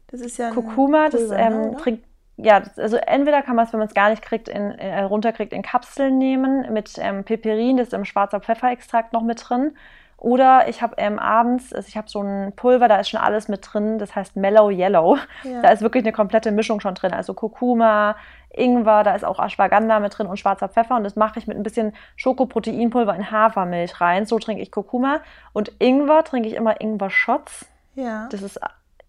[0.08, 2.06] Das ist ja Kurkuma, das Pulver, ähm, ne, trinkt,
[2.38, 5.02] ja, das, also entweder kann man es, wenn man es gar nicht kriegt, in, äh,
[5.02, 9.76] runterkriegt, in Kapseln nehmen mit ähm, Piperin, das ist im schwarzer Pfefferextrakt noch mit drin.
[10.20, 13.48] Oder ich habe ähm, abends, also ich habe so ein Pulver, da ist schon alles
[13.50, 15.18] mit drin, das heißt Mellow Yellow.
[15.44, 15.62] Ja.
[15.62, 17.14] Da ist wirklich eine komplette Mischung schon drin.
[17.14, 18.16] Also Kurkuma,
[18.50, 20.96] Ingwer, da ist auch Ashwagandha mit drin und schwarzer Pfeffer.
[20.96, 24.26] Und das mache ich mit ein bisschen Schokoproteinpulver in Hafermilch rein.
[24.26, 25.22] So trinke ich Kurkuma.
[25.54, 27.68] Und Ingwer trinke ich immer Ingwer-Shots.
[27.94, 28.28] Ja.
[28.32, 28.60] Das ist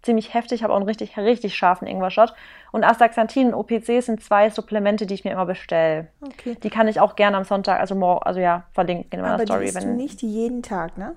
[0.01, 2.33] ziemlich heftig, habe auch einen richtig, richtig scharfen Ingwer-Shot.
[2.71, 6.07] Und Astaxanthin und OPC sind zwei Supplemente, die ich mir immer bestelle.
[6.21, 6.55] Okay.
[6.61, 9.45] Die kann ich auch gerne am Sonntag, also morgen, also ja, verlinken in meiner Aber
[9.45, 9.65] Story.
[9.65, 11.15] isst du nicht jeden Tag, ne?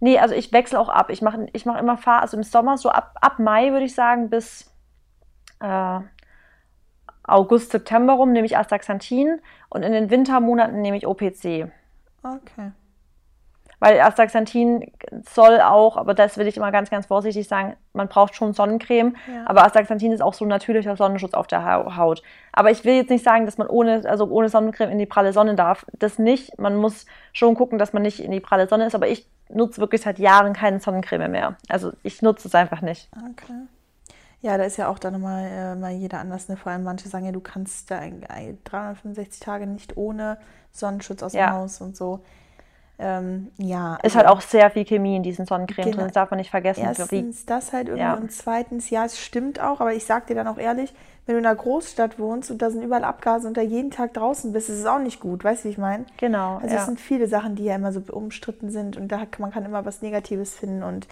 [0.00, 1.10] nee, also ich wechsle auch ab.
[1.10, 3.94] Ich mache ich mach immer Fahr, also im Sommer so ab, ab Mai würde ich
[3.94, 4.72] sagen bis
[5.60, 6.00] äh,
[7.24, 11.70] August, September rum nehme ich Astaxanthin und in den Wintermonaten nehme ich OPC.
[12.22, 12.72] Okay.
[13.78, 14.90] Weil Astaxanthin
[15.28, 19.16] soll auch, aber das will ich immer ganz, ganz vorsichtig sagen, man braucht schon Sonnencreme,
[19.26, 19.44] Ja.
[19.44, 22.22] aber Astaxanthin ist auch so ein natürlicher Sonnenschutz auf der Hau- Haut.
[22.52, 25.34] Aber ich will jetzt nicht sagen, dass man ohne, also ohne Sonnencreme in die pralle
[25.34, 25.84] Sonne darf.
[25.98, 26.58] Das nicht.
[26.58, 29.78] Man muss schon gucken, dass man nicht in die pralle Sonne ist, aber ich nutze
[29.80, 31.56] wirklich seit Jahren keine Sonnencreme mehr.
[31.68, 33.10] Also ich nutze es einfach nicht.
[33.30, 33.52] Okay.
[34.40, 36.48] Ja, da ist ja auch dann nochmal äh, mal jeder anders.
[36.48, 36.56] Ne?
[36.56, 40.38] Vor allem manche sagen ja, du kannst da ein- ein- 365 Tage nicht ohne
[40.72, 41.52] Sonnenschutz aus dem Ja.
[41.52, 42.20] Haus und so.
[42.98, 43.96] Ähm, ja.
[43.96, 45.96] Ist also halt auch sehr viel Chemie in diesen Sonnencreme Genau.
[45.96, 46.82] drin, das darf man nicht vergessen.
[46.82, 48.14] Erstens das halt irgendwie Ja.
[48.14, 50.94] und zweitens, ja, es stimmt auch, aber ich sag dir dann auch ehrlich,
[51.26, 54.14] wenn du in einer Großstadt wohnst und da sind überall Abgase und da jeden Tag
[54.14, 56.06] draußen bist, ist es auch nicht gut, weißt du, wie ich meine?
[56.16, 56.56] genau.
[56.56, 56.80] Also ja.
[56.80, 59.64] es sind viele Sachen, die ja immer so umstritten sind und da kann, man kann
[59.64, 61.06] immer was Negatives finden und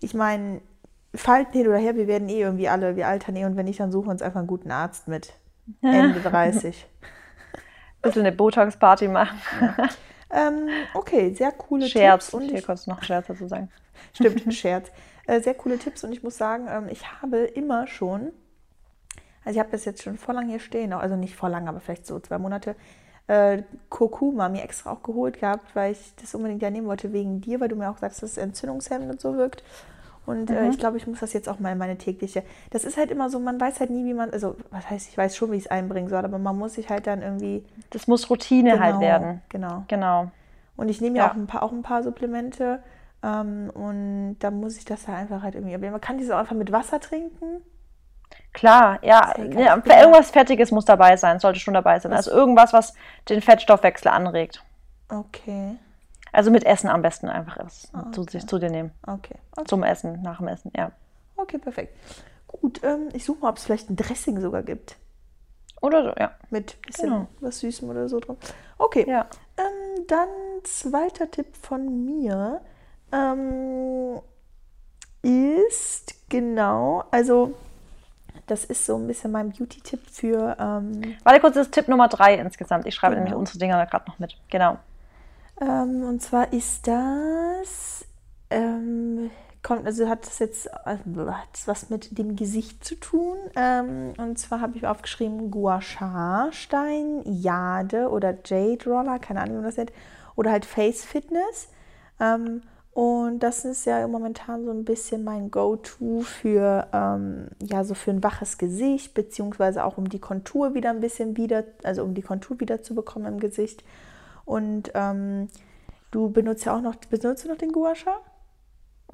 [0.00, 0.60] ich meine,
[1.14, 3.78] Falten hin oder her, wir werden eh irgendwie alle, wir altern eh und wenn nicht,
[3.78, 5.34] dann suchen wir uns einfach einen guten Arzt mit
[5.82, 6.86] Ende 30.
[8.00, 9.38] bisschen eine Botox-Party machen.
[10.32, 12.26] Ähm, okay, sehr coole Scherz.
[12.26, 13.70] Tipps und Hier ich, kurz noch Scherz dazu sagen.
[14.14, 14.90] stimmt, ein Scherz.
[15.26, 18.32] Äh, sehr coole Tipps und ich muss sagen, ähm, ich habe immer schon,
[19.44, 21.80] also ich habe das jetzt schon vor lang hier stehen, also nicht vor lang, aber
[21.80, 22.74] vielleicht so zwei Monate,
[23.28, 27.40] äh, Kurkuma mir extra auch geholt gehabt, weil ich das unbedingt ja nehmen wollte wegen
[27.40, 29.62] dir, weil du mir auch sagst, dass es entzündungshemmend und so wirkt.
[30.24, 30.70] Und äh, Mhm.
[30.70, 32.42] ich glaube, ich muss das jetzt auch mal in meine tägliche.
[32.70, 35.18] Das ist halt immer so, man weiß halt nie, wie man, also was heißt, ich
[35.18, 38.06] weiß schon, wie ich es einbringen soll, aber man muss sich halt dann irgendwie Das
[38.06, 39.42] muss Routine halt Genau, werden.
[39.48, 39.84] Genau.
[39.88, 40.30] Genau.
[40.76, 42.82] Und ich nehme ja, auch, ein paar, auch ein paar Supplemente.
[43.22, 45.74] Ähm, und da muss ich das ja einfach halt irgendwie.
[45.74, 47.62] Aber man kann diese auch einfach mit Wasser trinken.
[48.52, 52.12] Klar, ja, ja ja- irgendwas Fettiges muss dabei sein, sollte schon dabei sein.
[52.12, 52.94] Also irgendwas, was
[53.28, 54.62] den Fettstoffwechsel anregt.
[55.10, 55.78] Okay.
[56.32, 58.30] Also mit Essen am besten einfach Ah, zu, okay.
[58.32, 58.90] sich zu dir nehmen.
[59.06, 59.34] Okay.
[59.56, 60.90] Okay, Zum Essen, nach dem Essen, ja.
[61.36, 61.94] okay perfekt.
[62.46, 64.96] Gut, ähm, ich suche mal, ob es vielleicht ein Dressing sogar gibt.
[65.82, 66.32] Oder so, ja.
[66.50, 67.26] Mit bisschen Genau.
[67.40, 68.36] was Süßem oder so drin.
[68.78, 69.04] Okay.
[69.08, 69.26] Ja.
[69.58, 70.28] Ähm, dann
[70.64, 72.60] zweiter Tipp von mir
[73.10, 74.20] ähm,
[75.22, 77.54] ist genau, also
[78.46, 82.08] das ist so ein bisschen mein Beauty-Tipp für ähm, Warte kurz, das ist Tipp Nummer
[82.08, 82.86] drei insgesamt.
[82.86, 83.24] Ich schreibe Genau.
[83.24, 84.36] nämlich unsere Dinger gerade noch mit.
[84.50, 84.78] Genau.
[85.60, 88.04] Ähm, und zwar ist das,
[88.50, 89.30] ähm,
[89.62, 93.36] kommt, also hat das jetzt also hat was mit dem Gesicht zu tun.
[93.56, 99.56] Ähm, und zwar habe ich aufgeschrieben Gua Sha Stein, Jade oder Jade Roller, keine Ahnung,
[99.56, 99.92] wie man das nennt,
[100.36, 101.68] oder halt Face Fitness.
[102.20, 102.62] Ähm,
[102.94, 108.10] und das ist ja momentan so ein bisschen mein Go-To für, ähm, ja, so für
[108.10, 112.20] ein waches Gesicht, beziehungsweise auch um die Kontur wieder ein bisschen wieder, also um die
[112.20, 113.82] Kontur wieder zu bekommen im Gesicht.
[114.44, 115.48] Und ähm,
[116.10, 118.18] du benutzt ja auch noch, benutzt du noch den Gua Sha?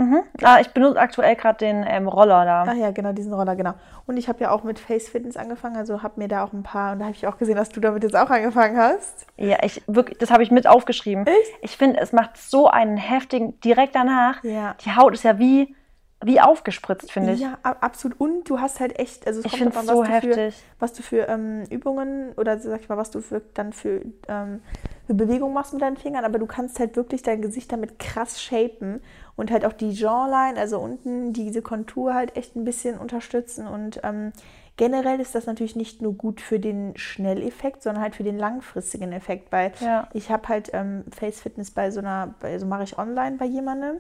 [0.00, 0.22] Mhm.
[0.42, 2.66] Ah, ich benutze aktuell gerade den ähm, Roller da.
[2.68, 3.74] Ach ja, genau, diesen Roller, genau.
[4.06, 6.62] Und ich habe ja auch mit Face Fitness angefangen, also habe mir da auch ein
[6.62, 9.26] paar, und da habe ich auch gesehen, dass du damit jetzt auch angefangen hast.
[9.36, 11.26] Ja, ich wirklich, das habe ich mit aufgeschrieben.
[11.26, 11.52] Echt?
[11.62, 14.42] Ich finde, es macht so einen heftigen, direkt danach.
[14.44, 14.76] Ja.
[14.84, 15.74] Die Haut ist ja wie,
[16.24, 17.40] wie aufgespritzt, finde ich.
[17.40, 18.18] Ja, ab- absolut.
[18.20, 20.40] Und du hast halt echt, also es Ich kommt drauf so an, was du für,
[20.40, 20.62] heftig.
[20.80, 24.60] was du für ähm, Übungen oder sag ich mal, was du für, dann für, ähm,
[25.06, 28.42] für Bewegungen machst mit deinen Fingern, aber du kannst halt wirklich dein Gesicht damit krass
[28.42, 29.00] shapen
[29.36, 34.00] und halt auch die Jawline, also unten diese Kontur halt echt ein bisschen unterstützen und
[34.02, 34.32] ähm,
[34.76, 39.12] generell ist das natürlich nicht nur gut für den Schnelleffekt, sondern halt für den langfristigen
[39.12, 40.08] Effekt, weil Ja.
[40.14, 43.98] ich habe halt ähm, Face Fitness bei so einer, so mache ich online bei jemandem.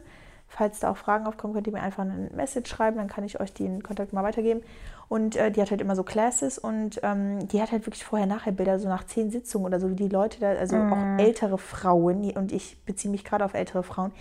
[0.48, 3.38] Falls da auch Fragen aufkommen, könnt ihr mir einfach eine Message schreiben, dann kann ich
[3.38, 4.62] euch den Kontakt mal weitergeben.
[5.08, 8.78] Und äh, die hat halt immer so Classes und ähm, die hat halt wirklich Vorher-Nachher-Bilder,
[8.78, 12.34] so nach zehn Sitzungen oder so, wie die Leute da, also auch ältere Frauen, die-
[12.34, 14.12] und ich beziehe mich gerade auf ältere Frauen,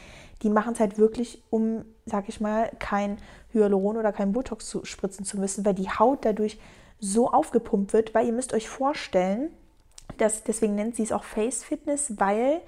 [0.44, 3.18] die machen es halt wirklich, um, sag ich mal, kein
[3.54, 6.60] Hyaluron oder kein Botox zu spritzen zu müssen, weil die Haut dadurch
[7.00, 9.50] so aufgepumpt wird, weil ihr müsst euch vorstellen,
[10.18, 12.62] das, deswegen nennt sie es auch Face Fitness, weil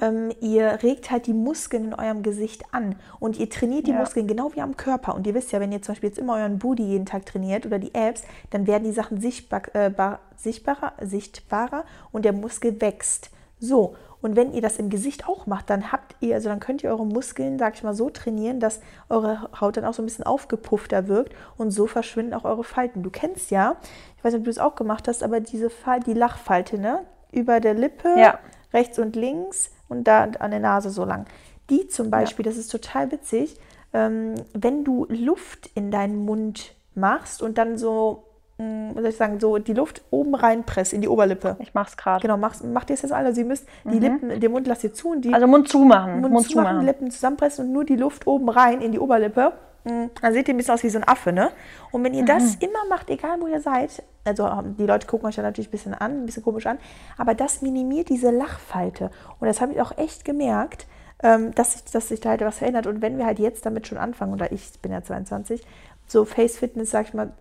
[0.00, 3.98] ähm, ihr regt halt die Muskeln in eurem Gesicht an und ihr trainiert die Ja.
[3.98, 5.14] Muskeln genau wie am Körper.
[5.14, 7.64] Und ihr wisst ja, wenn ihr zum Beispiel jetzt immer euren Booty jeden Tag trainiert
[7.66, 12.80] oder die Abs, dann werden die Sachen sichtbar, äh, bar- sichtbarer, sichtbarer und der Muskel
[12.80, 13.30] wächst.
[13.58, 16.82] So, und wenn ihr das im Gesicht auch macht, dann habt ihr, also dann könnt
[16.84, 20.06] ihr eure Muskeln, sag ich mal, so trainieren, dass eure Haut dann auch so ein
[20.06, 23.02] bisschen aufgepuffter wirkt und so verschwinden auch eure Falten.
[23.02, 23.76] Du kennst ja,
[24.18, 27.04] ich weiß nicht, ob du es auch gemacht hast, aber diese Fall, die Lachfalte, ne?
[27.32, 28.38] Über der Lippe, Ja.
[28.74, 31.26] rechts und links und da an der Nase so lang.
[31.70, 33.56] Die zum Beispiel, das ist total witzig,
[33.92, 38.24] ähm, wenn du Luft in deinen Mund machst und dann so,
[38.58, 41.56] mh, wie soll ich sagen, so die Luft oben reinpresst in die Oberlippe.
[41.58, 42.22] Ich mach's gerade.
[42.22, 43.26] Genau, machst, macht ihr es jetzt alle.
[43.28, 46.20] Also ihr müsst die Lippen, den Mund lasst ihr zu und die Also Mund zumachen.
[46.20, 46.86] Mund, Mund, zumachen, zumachen.
[46.86, 49.52] Lippen zusammenpressen und nur die Luft oben rein in die Oberlippe.
[49.86, 51.50] Mm, dann seht ihr ein bisschen aus wie so ein Affe, ne?
[51.92, 52.26] Und wenn ihr Mhm.
[52.26, 55.68] das immer macht, egal wo ihr seid, also ähm, die Leute gucken euch ja natürlich
[55.68, 56.78] ein bisschen an, ein bisschen komisch an,
[57.16, 59.10] aber das minimiert diese Lachfalte.
[59.40, 60.86] Und das habe ich auch echt gemerkt,
[61.22, 62.86] ähm, dass, sich, dass sich da halt was verändert.
[62.86, 65.64] Und wenn wir halt jetzt damit schon anfangen, oder ich bin ja 22,
[66.08, 67.32] so Face Fitness, sag ich mal,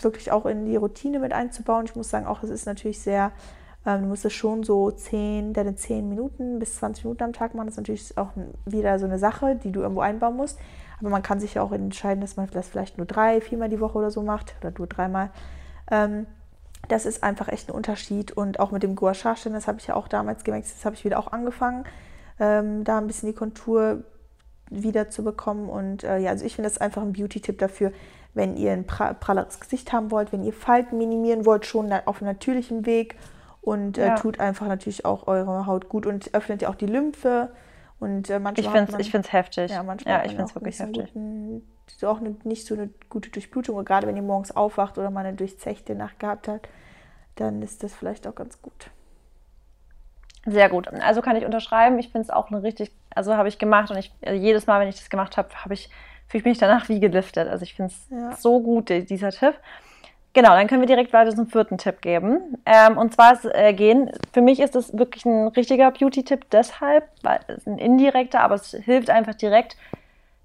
[0.00, 1.84] wirklich auch in die Routine mit einzubauen.
[1.84, 3.32] Ich muss sagen, auch es ist natürlich sehr,
[3.84, 7.54] ähm, du musst es schon so 10, deine 10 Minuten bis 20 Minuten am Tag
[7.54, 7.66] machen.
[7.66, 8.30] Das ist natürlich auch
[8.64, 10.58] wieder so eine Sache, die du irgendwo einbauen musst.
[11.00, 13.80] Aber man kann sich ja auch entscheiden, dass man das vielleicht nur drei, viermal die
[13.80, 15.30] Woche oder so macht oder nur dreimal.
[15.90, 16.26] Ähm,
[16.88, 18.32] das ist einfach echt ein Unterschied.
[18.32, 20.84] Und auch mit dem Gua Sha Stand, das habe ich ja auch damals gemerkt, das
[20.84, 21.84] habe ich wieder auch angefangen,
[22.40, 24.04] ähm, da ein bisschen die Kontur
[24.70, 25.68] wieder zu bekommen.
[25.68, 27.92] Und äh, ja, also ich finde das einfach ein Beauty-Tipp dafür,
[28.34, 32.20] wenn ihr ein pra pralleres Gesicht haben wollt, wenn ihr Falten minimieren wollt, schon auf
[32.20, 33.16] einem natürlichen Weg
[33.62, 34.14] und äh, Ja.
[34.16, 37.50] tut einfach natürlich auch eure Haut gut und öffnet ja auch die Lymphe.
[38.00, 39.70] Und äh, manchmal Ich finde es man- ich find's heftig.
[39.72, 41.12] ja, manchmal ja ich finde es auch wirklich heftig.
[41.12, 43.76] Guten, so auch eine, nicht so eine gute Durchblutung.
[43.76, 46.68] Und gerade wenn ihr morgens aufwacht oder mal eine durchzechte Nacht gehabt habt,
[47.36, 48.90] dann ist das vielleicht auch ganz gut.
[50.46, 50.88] Sehr gut.
[50.88, 51.98] Also kann ich unterschreiben.
[51.98, 54.80] Ich finde es auch eine richtig, also habe ich gemacht und ich also jedes Mal,
[54.80, 55.90] wenn ich das gemacht habe, habe ich
[56.26, 57.48] fühle ich mich danach wie geliftet.
[57.48, 58.36] Also ich finde es Ja.
[58.36, 59.54] so gut, die- dieser Tipp.
[60.34, 62.58] Genau, dann können wir direkt weiter zum vierten Tipp geben.
[62.66, 64.10] Ähm, und zwar ist, äh, gehen.
[64.32, 68.70] Für mich ist das wirklich ein richtiger Beauty-Tipp deshalb, weil es ein indirekter, aber es
[68.70, 69.76] hilft einfach direkt,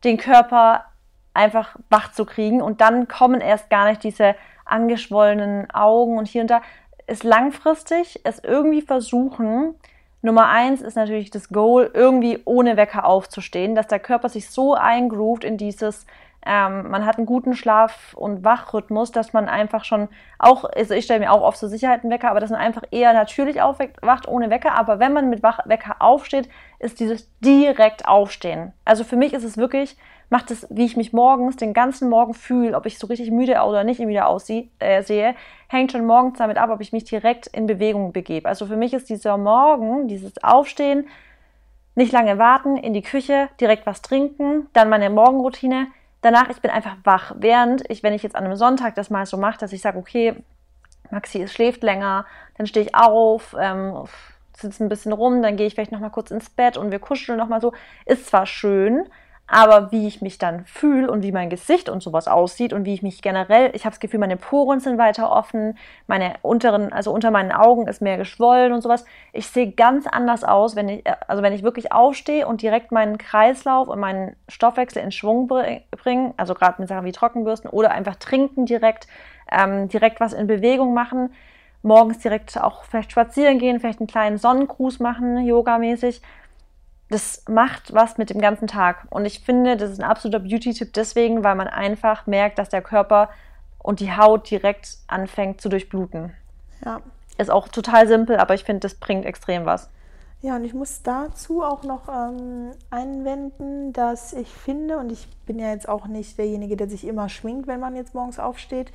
[0.04, 0.86] den Körper
[1.34, 2.62] einfach wach zu kriegen.
[2.62, 6.62] Und dann kommen erst gar nicht diese angeschwollenen Augen und hier und da.
[7.06, 9.76] Ist langfristig, es irgendwie versuchen.
[10.22, 14.74] Nummer eins ist natürlich das Goal, irgendwie ohne Wecker aufzustehen, dass der Körper sich so
[14.74, 16.06] eingroovt in dieses,
[16.46, 21.06] ähm, man hat einen guten Schlaf- und Wachrhythmus, dass man einfach schon auch, also ich
[21.06, 24.28] stelle mir auch oft zur Sicherheit einen Wecker, aber dass man einfach eher natürlich aufwacht
[24.28, 24.78] ohne Wecker.
[24.78, 28.74] Aber wenn man mit Wach Wecker aufsteht, ist dieses direkt Aufstehen.
[28.84, 29.96] Also für mich ist es wirklich,
[30.30, 33.62] macht es, wie ich mich morgens den ganzen Morgen fühle, ob ich so richtig müde
[33.62, 35.34] oder nicht müde aussehe, äh,
[35.68, 38.50] hängt schon morgens damit ab, ob ich mich direkt in Bewegung begebe.
[38.50, 41.08] Also für mich ist dieser Morgen, dieses Aufstehen,
[41.96, 45.88] nicht lange warten, in die Küche, direkt was trinken, dann meine Morgenroutine.
[46.24, 47.34] Danach, ich bin einfach wach.
[47.38, 49.98] Während ich, wenn ich jetzt an einem Sonntag das mal so mache, dass ich sage,
[49.98, 50.42] okay,
[51.12, 52.26] Maxi es schläft länger,
[52.58, 54.06] dann stehe ich auf, ähm,
[54.56, 57.00] sitze ein bisschen rum, dann gehe ich vielleicht noch mal kurz ins Bett und wir
[57.00, 57.74] kuscheln noch mal so.
[58.06, 59.06] Ist zwar schön,
[59.54, 62.94] aber wie ich mich dann fühle und wie mein Gesicht und sowas aussieht und wie
[62.96, 67.12] ich mich generell, ich habe das Gefühl, meine Poren sind weiter offen, meine unteren, also
[67.12, 69.06] unter meinen Augen ist mehr geschwollen und sowas.
[69.32, 73.20] Ich sehe ganz anders aus, wenn ich, also wenn ich wirklich aufstehe und direkt meinen
[73.20, 78.16] Kreislauf und meinen Stoffwechsel in Schwung bringe, also gerade mit Sachen wie Trockenbürsten oder einfach
[78.16, 79.08] trinken direkt,
[79.52, 81.32] ähm, direkt was in Bewegung machen,
[81.84, 86.24] morgens direkt auch vielleicht spazieren gehen, vielleicht einen kleinen Sonnengruß machen, yogamäßig
[87.14, 89.06] das macht was mit dem ganzen Tag.
[89.12, 92.82] Und ich finde, das ist ein absoluter Beauty-Tipp deswegen, weil man einfach merkt, dass der
[92.82, 93.30] Körper
[93.78, 96.34] und die Haut direkt anfängt zu durchbluten.
[96.84, 97.02] Ja.
[97.38, 99.90] Ist auch total simpel, aber ich finde, das bringt extrem was.
[100.42, 105.60] Ja, und ich muss dazu auch noch ähm, einwenden, dass ich finde, und ich bin
[105.60, 108.92] ja jetzt auch nicht derjenige, der sich immer schminkt, wenn man jetzt morgens aufsteht,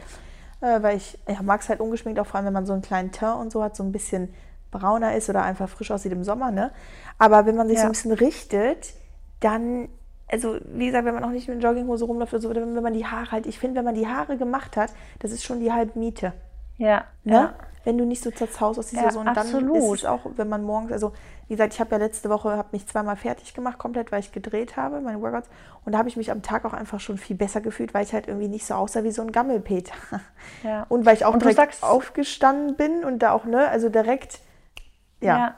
[0.61, 2.83] äh, weil ich ja, mag es halt ungeschminkt, auch vor allem, wenn man so einen
[2.83, 4.35] kleinen Teint und so hat, so ein bisschen
[4.71, 6.73] brauner ist oder einfach frisch aussieht im Sommer, ne?
[7.19, 7.83] Aber wenn man sich Ja.
[7.83, 8.93] so ein bisschen richtet,
[9.41, 9.89] dann,
[10.31, 12.93] also wie gesagt, wenn man auch nicht mit Jogginghose rumläuft oder so, oder wenn man
[12.95, 15.73] die Haare halt, ich finde, wenn man die Haare gemacht hat, das ist schon die
[15.73, 16.33] halbe Miete.
[16.77, 17.33] Ja, Ne?
[17.35, 17.55] ja.
[17.85, 19.75] Wenn du nicht so zerzaust aus dieser Ja, so und absolut.
[19.75, 21.13] dann ist es auch, wenn man morgens, also
[21.47, 24.31] wie gesagt, ich habe ja letzte Woche habe mich zweimal fertig gemacht, komplett, weil ich
[24.31, 25.49] gedreht habe, meine Workouts.
[25.87, 28.13] Und da habe ich mich am Tag auch einfach schon viel besser gefühlt, weil ich
[28.13, 29.95] halt irgendwie nicht so aussah wie so ein Gammelpeter.
[30.63, 30.85] Ja.
[30.91, 34.41] Und weil ich auch Und direkt aufgestanden bin und da auch, ne, also direkt,
[35.21, 35.55] ja.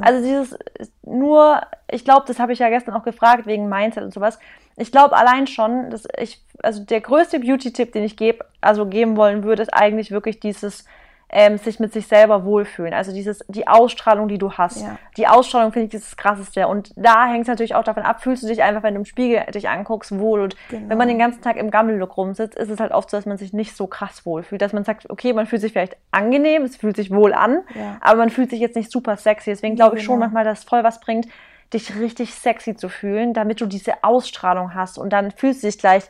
[0.00, 0.58] Also dieses
[1.02, 4.38] nur, ich glaube, das habe ich ja gestern auch gefragt wegen Mindset und sowas.
[4.76, 9.16] Ich glaube allein schon, dass ich, also der größte Beauty-Tipp, den ich gebe, also geben
[9.16, 10.84] wollen würde, ist eigentlich wirklich dieses
[11.28, 12.94] ähm, sich mit sich selber wohlfühlen.
[12.94, 14.82] Also dieses, die Ausstrahlung, die du hast.
[14.82, 14.96] Ja.
[15.16, 16.68] Die Ausstrahlung finde ich das Krasseste.
[16.68, 19.04] Und da hängt es natürlich auch davon ab, fühlst du dich einfach, wenn du im
[19.06, 20.40] Spiegel dich anguckst, wohl.
[20.40, 20.88] Und Genau.
[20.88, 23.38] wenn man den ganzen Tag im Gammellook rumsitzt, ist es halt oft so, dass man
[23.38, 24.62] sich nicht so krass wohlfühlt.
[24.62, 27.96] Dass man sagt, okay, man fühlt sich vielleicht angenehm, es fühlt sich wohl an, Ja.
[28.00, 29.50] aber man fühlt sich jetzt nicht super sexy.
[29.50, 30.26] Deswegen glaube ich schon Genau.
[30.26, 31.26] manchmal, dass es voll was bringt,
[31.74, 34.96] dich richtig sexy zu fühlen, damit du diese Ausstrahlung hast.
[34.96, 36.04] Und dann fühlst du dich gleich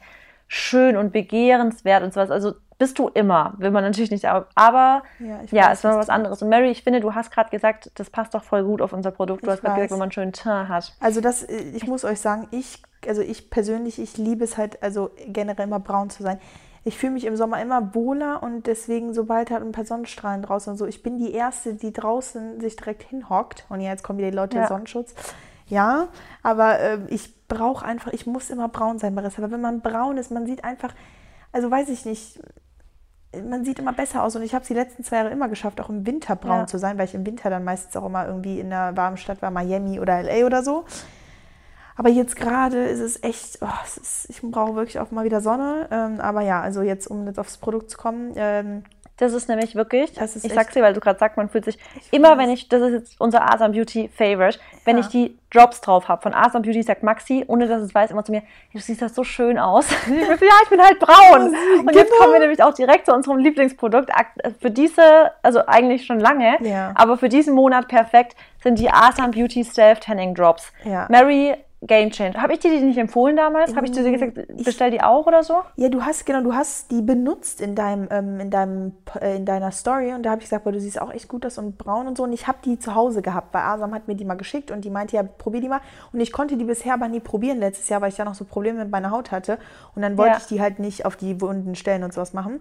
[0.47, 2.31] schön und begehrenswert und sowas.
[2.31, 6.43] Also bist du immer, will man natürlich nicht, aber Ja, ja, ist mal was anderes.
[6.43, 9.11] Und Mary, ich finde, du hast gerade gesagt, das passt doch voll gut auf unser
[9.11, 9.43] Produkt.
[9.43, 10.95] Du Ich hast gerade gesagt, wenn man schön Teint hat.
[11.01, 15.11] Also das, ich muss euch sagen, ich, also ich persönlich, ich liebe es halt, also
[15.27, 16.39] generell immer braun zu sein.
[16.85, 20.71] Ich fühle mich im Sommer immer wohler und deswegen, sobald halt ein paar Sonnenstrahlen draußen
[20.71, 23.65] und so, ich bin die Erste, die draußen sich direkt hinhockt.
[23.71, 24.69] Und ja, jetzt kommen wieder die Leute Ja.
[24.69, 25.15] Sonnenschutz.
[25.67, 26.09] Ja,
[26.45, 29.43] aber äh, ich brauche einfach, ich muss immer braun sein, Marissa.
[29.43, 30.95] Aber wenn man braun ist, man sieht einfach,
[31.53, 32.39] also weiß ich nicht,
[33.42, 34.37] man sieht immer besser aus.
[34.37, 36.66] Und ich habe es die letzten zwei Jahre immer geschafft, auch im Winter braun Ja.
[36.66, 39.42] zu sein, weil ich im Winter dann meistens auch immer irgendwie in einer warmen Stadt
[39.42, 40.85] war, Miami oder LA oder so.
[41.99, 45.40] Aber jetzt gerade ist es echt, oh, es ist, ich brauche wirklich auch mal wieder
[45.40, 45.88] Sonne.
[45.90, 48.85] Ähm, aber ja, also jetzt, um jetzt aufs Produkt zu kommen, ähm,
[49.19, 51.49] Das ist nämlich wirklich, Das ist ich echt- sag's dir, weil du gerade sagst, man
[51.49, 55.03] fühlt sich Ich immer, wenn ich, das ist jetzt unser Asam Beauty Favorite, wenn Ja.
[55.03, 58.25] ich die Drops drauf habe von Asam Beauty, sagt Maxi, ohne dass es weiß, immer
[58.25, 58.43] zu mir,
[58.75, 59.87] du siehst das so schön aus.
[60.07, 61.55] Ja, ich bin halt braun.
[61.81, 62.21] Und jetzt genau.
[62.21, 64.11] kommen wir nämlich auch direkt zu unserem Lieblingsprodukt.
[64.15, 66.93] Ak- Für diese, also eigentlich schon lange, Ja.
[66.95, 70.73] aber für diesen Monat perfekt sind die Asam Beauty Self Tanning Drops.
[70.85, 71.07] Ja.
[71.09, 71.55] Mary
[71.87, 72.40] Game Change.
[72.40, 73.75] Habe ich dir die nicht empfohlen damals?
[73.77, 75.62] Habe ich dir gesagt, Ich- bestell die auch oder so?
[75.77, 79.44] Ja, du hast, genau, du hast die benutzt in deinem, ähm, in deinem, äh, in
[79.44, 81.79] deiner Story und da habe ich gesagt, boah, du siehst auch echt gut aus und
[81.79, 84.25] braun und so und ich habe die zu Hause gehabt, weil Asam hat mir die
[84.25, 85.81] mal geschickt und die meinte, ja, probier die mal
[86.12, 88.44] und ich konnte die bisher aber nie probieren letztes Jahr, weil ich ja noch so
[88.44, 89.59] Probleme mit meiner Haut hatte
[89.94, 90.38] und dann wollte Ja.
[90.38, 92.61] ich die halt nicht auf die wunden Stellen und sowas machen.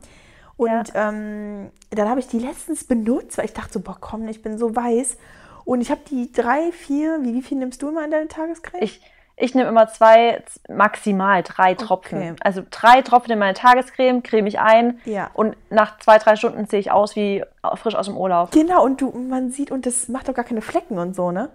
[0.57, 4.41] Und ähm, dann habe ich die letztens benutzt, weil ich dachte so, boah, komm, ich
[4.41, 5.17] bin so weiß.
[5.65, 8.81] Und ich habe die drei, vier, wie, wie viel nimmst du immer in deine Tagescreme?
[8.81, 9.01] Ich,
[9.37, 12.17] ich nehme immer zwei, maximal drei Tropfen.
[12.19, 12.35] Okay.
[12.41, 15.29] Also drei Tropfen in meine Tagescreme, creme ich ein Ja.
[15.33, 17.43] und nach zwei, drei Stunden sehe ich aus wie
[17.75, 18.51] frisch aus dem Urlaub.
[18.51, 21.49] Genau, und du, man sieht, und das macht doch gar keine Flecken und so, ne?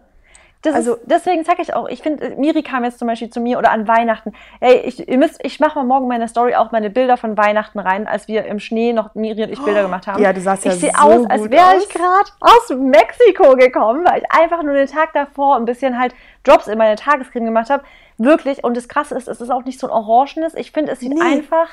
[0.63, 3.41] Das Also- ist, deswegen sage ich auch, ich finde, Miri kam jetzt zum Beispiel zu
[3.41, 4.35] mir oder an Weihnachten.
[4.61, 7.79] Ey, ich, ihr müsst, ich mache mal morgen meine Story auch meine Bilder von Weihnachten
[7.79, 10.23] rein, als wir im Schnee noch Miri und ich Bilder gemacht haben.
[10.23, 14.05] Ja, du sahst ja Ich sehe so aus, als wäre ich gerade aus Mexiko gekommen,
[14.05, 17.71] weil ich einfach nur den Tag davor ein bisschen halt Drops in meine Tagescreme gemacht
[17.71, 17.83] habe.
[18.19, 18.63] Wirklich.
[18.63, 20.53] Und das Krasse ist, es ist auch nicht so ein orangenes.
[20.55, 21.23] Ich finde, es sieht Nee.
[21.23, 21.69] einfach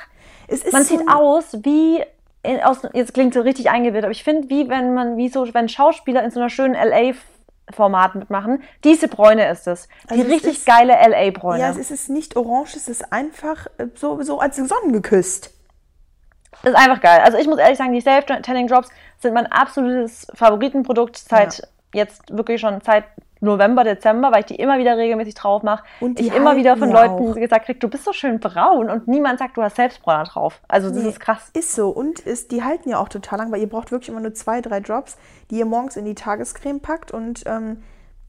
[0.46, 2.02] Es ist man so sieht aus wie
[2.42, 5.52] in, aus, jetzt klingt so richtig eingebildet, aber ich finde, wie wenn man, wie so,
[5.52, 6.74] wenn Schauspieler in so einer schönen
[7.72, 9.88] LA-Format mitmachen, diese Bräune ist es.
[10.04, 11.60] Die Also es richtig ist- geile LA-Bräune.
[11.60, 15.50] Ja, es ist es nicht orange, es ist einfach äh, so, so als sonnengeküsst.
[16.62, 17.20] Ist einfach geil.
[17.24, 18.88] Also ich muss ehrlich sagen, die Self-Tanning Drops
[19.20, 21.64] sind mein absolutes Favoritenprodukt seit Ja.
[21.94, 23.04] jetzt wirklich schon seit
[23.40, 25.84] November, Dezember, weil ich die immer wieder regelmäßig drauf mache.
[26.00, 27.34] Und Ich immer wieder von Leuten auch.
[27.34, 30.60] gesagt krieg, du bist so schön braun und niemand sagt, du hast Selbstbräuner drauf.
[30.68, 31.50] Also das Nee, ist krass.
[31.54, 31.90] Ist so.
[31.90, 34.60] Und ist, die halten ja auch total lang, weil ihr braucht wirklich immer nur zwei,
[34.60, 35.16] drei Drops,
[35.50, 37.82] die ihr morgens in die Tagescreme packt und ähm,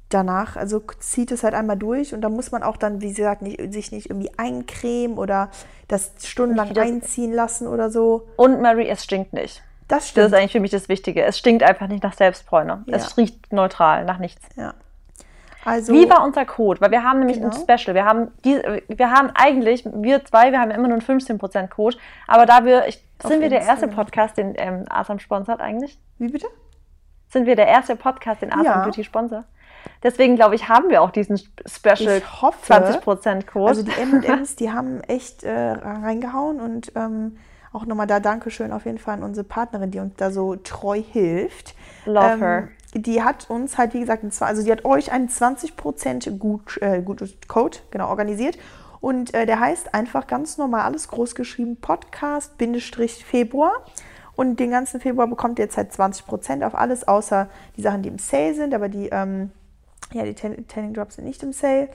[0.10, 3.41] danach, also zieht es halt einmal durch und da muss man auch dann, wie gesagt,
[3.43, 5.50] nicht, sich nicht irgendwie eincremen oder
[5.88, 8.28] das stundenlang Das- einziehen lassen oder so.
[8.36, 9.62] Und Mary, es stinkt nicht.
[9.88, 10.28] Das Das stimmt.
[10.28, 11.24] ist eigentlich für mich das Wichtige.
[11.24, 12.84] Es stinkt einfach nicht nach Selbstbräuner.
[12.86, 12.95] Ja.
[12.98, 14.43] Es riecht neutral, nach nichts.
[14.56, 14.74] ja.
[15.65, 16.80] Also, Wie war unser Code?
[16.82, 17.50] Weil wir haben nämlich Genau.
[17.50, 17.93] ein Special.
[17.93, 21.98] Wir haben, die, wir haben eigentlich, wir zwei, wir haben immer nur einen 15% Code.
[22.28, 23.88] Aber da wir, ich, Auf sind wir der erste.
[23.89, 26.00] Podcast, den ähm, Asam sponsert eigentlich?
[26.17, 26.48] wie bitte?
[27.30, 28.84] Sind wir der erste Podcast, den Asam Ja.
[28.84, 29.45] Beauty sponsert?
[30.04, 33.67] Deswegen glaube ich, haben wir auch diesen Special Ich hoffe, 20% Code.
[33.69, 37.38] Also die M&M's, die haben echt äh, reingehauen und ähm,
[37.72, 41.02] auch nochmal da Dankeschön auf jeden Fall an unsere Partnerin, die uns da so treu
[41.02, 41.76] hilft.
[42.06, 42.67] Love ähm, her.
[42.93, 47.04] Die hat uns halt, wie gesagt, also die hat euch einen 20% gut, äh,
[47.47, 48.58] Code genau organisiert.
[48.99, 53.71] Und äh, der heißt einfach ganz normal alles groß geschrieben Podcast-Februar.
[54.36, 58.10] Und den ganzen Februar bekommt ihr jetzt halt 20% auf alles, außer die Sachen, die
[58.10, 59.52] im Sale sind, aber die, ähm,
[60.13, 61.89] ja, die Tan- Tanning Drops sind nicht im Sale.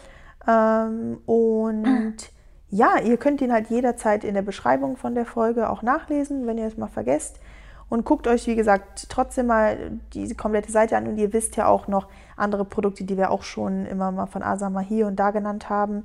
[0.47, 2.17] Ähm, und
[2.69, 6.59] ja, ihr könnt ihn halt jederzeit in der Beschreibung von der Folge auch nachlesen, wenn
[6.59, 7.41] ihr es mal vergesst.
[7.95, 11.07] Und guckt euch, wie gesagt, trotzdem mal diese komplette Seite an.
[11.07, 14.43] Und ihr wisst ja auch noch andere Produkte, die wir auch schon immer mal von
[14.43, 16.05] Asama hier und da genannt haben.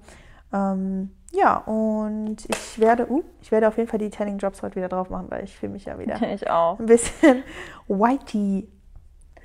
[0.54, 4.76] Ähm, ja, und ich werde, uh, ich werde auf jeden Fall die Tanning Drops heute
[4.76, 6.78] wieder drauf machen, weil ich fühle mich ja wieder ich auch.
[6.80, 7.44] ein bisschen
[7.88, 8.68] whitey.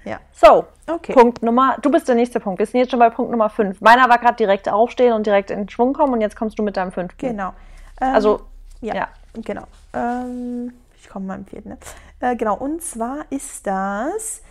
[0.05, 1.15] Ja, So, okay.
[1.15, 2.59] Punkt Nummer, du bist der nächste Punkt.
[2.59, 3.81] Wir sind jetzt schon bei Punkt Nummer 5.
[3.81, 6.77] Meiner war gerade direkt aufstehen und direkt in Schwung kommen und jetzt kommst du mit
[6.77, 7.29] deinem fünften.
[7.29, 7.55] Genau.
[8.03, 8.41] Ähm, Also,
[8.83, 9.09] Ja, Ja.
[9.43, 9.63] genau.
[9.95, 10.75] Ähm,
[11.05, 11.69] ich komme mal im vierten.
[11.69, 11.79] Ne?
[12.21, 14.43] Äh, genau, und zwar ist das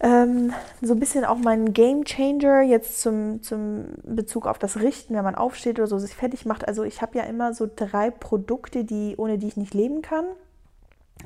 [0.00, 5.14] ähm, so ein bisschen auch mein Game Changer jetzt zum, zum Bezug auf das Richten,
[5.14, 6.68] wenn man aufsteht oder so sich fertig macht.
[6.68, 10.26] Also ich habe ja immer so drei Produkte, die, ohne die ich nicht leben kann.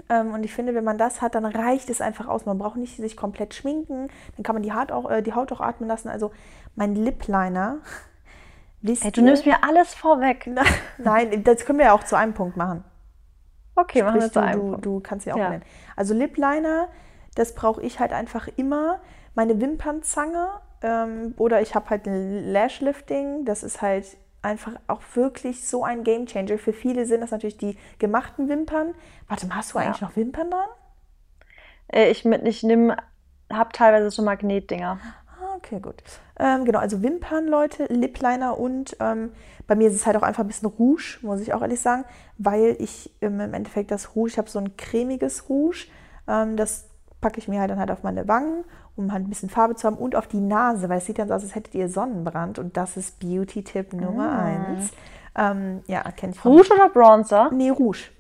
[0.09, 2.47] Ähm, und ich finde, wenn man das hat, dann reicht es einfach aus.
[2.47, 4.09] Man braucht nicht sich komplett schminken.
[4.37, 6.09] Dann kann man die Haut auch, äh, die Haut auch atmen lassen.
[6.09, 6.31] Also
[6.77, 7.79] mein Lip Liner.
[8.87, 10.49] Ey, du nimmst mir alles vorweg.
[10.99, 12.85] Nein, das können wir ja auch zu einem Punkt machen.
[13.81, 15.51] Okay, machen wir Sprich, zu du, du, kannst ja auch Ja.
[15.51, 15.63] nennen.
[15.97, 16.89] Also Lip Liner,
[17.35, 19.01] das brauche ich halt einfach immer.
[19.35, 20.49] Meine Wimpernzange
[20.83, 23.45] ähm, oder ich habe halt ein Lash Lifting.
[23.45, 24.05] Das ist halt
[24.43, 26.59] einfach auch wirklich so ein Game Changer.
[26.59, 28.95] Für viele sind das natürlich die gemachten Wimpern.
[29.29, 29.85] Warte mal, hast du Ja.
[29.85, 30.69] eigentlich noch Wimpern dran?
[31.93, 32.93] Äh, Ich, mit- ich nimm,
[33.53, 34.99] hab teilweise so Magnetdinger.
[35.41, 36.03] Ah, okay, gut.
[36.39, 39.33] Ähm, genau, also Wimpern, Leute, Lip-Liner und ähm,
[39.67, 42.05] bei mir ist es halt auch einfach ein bisschen Rouge, muss ich auch ehrlich sagen,
[42.39, 45.87] weil ich ähm, im Endeffekt das Rouge, ich habe so ein cremiges Rouge,
[46.29, 46.87] ähm, das
[47.21, 48.65] packe ich mir halt dann halt auf meine Wangen,
[48.97, 51.29] um halt ein bisschen Farbe zu haben und auf die Nase, weil es sieht dann
[51.29, 54.45] so aus, als hättet ihr Sonnenbrand und das ist Beauty-Tipp Nummer Ah.
[54.45, 54.91] eins.
[55.37, 57.51] Ähm, ja, kenne ich Rouge oder Bronzer?
[57.53, 58.11] Nee, Rouge.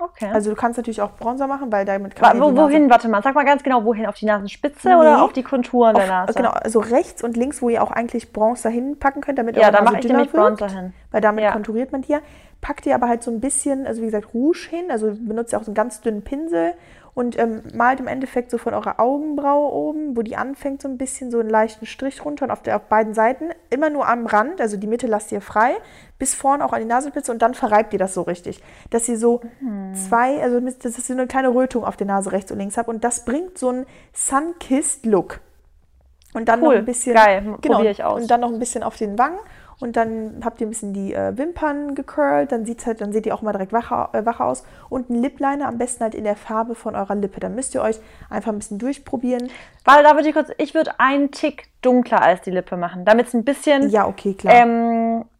[0.00, 0.30] Okay.
[0.32, 3.22] Also du kannst natürlich auch Bronzer machen, weil damit kann man ja wohin, warte mal,
[3.22, 4.06] sag mal ganz genau, wohin?
[4.06, 4.94] Auf die Nasenspitze Nee.
[4.94, 6.32] oder auf die Konturen der Nase?
[6.34, 9.72] Genau, also rechts und links, wo ihr auch eigentlich Bronzer hinpacken könnt, damit Ja, eure
[9.72, 10.94] da mache ich dünner nämlich Bronzer hin.
[11.10, 11.52] Weil damit Ja.
[11.52, 12.20] konturiert man ja.
[12.62, 15.58] Packt ihr aber halt so ein bisschen, also wie gesagt, Rouge hin, also benutzt ihr
[15.58, 16.72] auch so einen ganz dünnen Pinsel
[17.14, 20.98] und ähm, malt im Endeffekt so von eurer Augenbraue oben, wo die anfängt, so ein
[20.98, 23.50] bisschen so einen leichten Strich runter und auf, der, auf beiden Seiten.
[23.68, 25.72] Immer nur am Rand, also die Mitte lasst ihr frei,
[26.18, 28.62] bis vorne auch an die Nasenspitze und dann verreibt ihr das so richtig.
[28.90, 29.94] Dass ihr so Hm.
[29.94, 32.88] zwei, also dass ihr so eine kleine Rötung auf der Nase rechts und links habt
[32.88, 35.40] und das bringt so einen Sunkissed Look.
[36.32, 37.14] Und dann Cool, noch ein bisschen.
[37.14, 38.22] geil, genau, ich aus.
[38.22, 39.38] Und dann noch ein bisschen auf den Wangen.
[39.80, 42.52] Und dann habt ihr ein bisschen die äh, Wimpern gecurlt.
[42.52, 44.64] Dann, sieht's halt, dann seht ihr auch mal direkt wacher, äh, wacher aus.
[44.88, 47.40] Und ein Lip-Liner am besten halt in der Farbe von eurer Lippe.
[47.40, 49.48] Dann müsst ihr euch einfach ein bisschen durchprobieren.
[49.84, 53.28] Warte, da würde ich kurz, ich würde einen Tick dunkler als die Lippe machen, damit
[53.28, 54.54] es ein bisschen Ja, okay, klar.
[54.54, 54.89] ähm,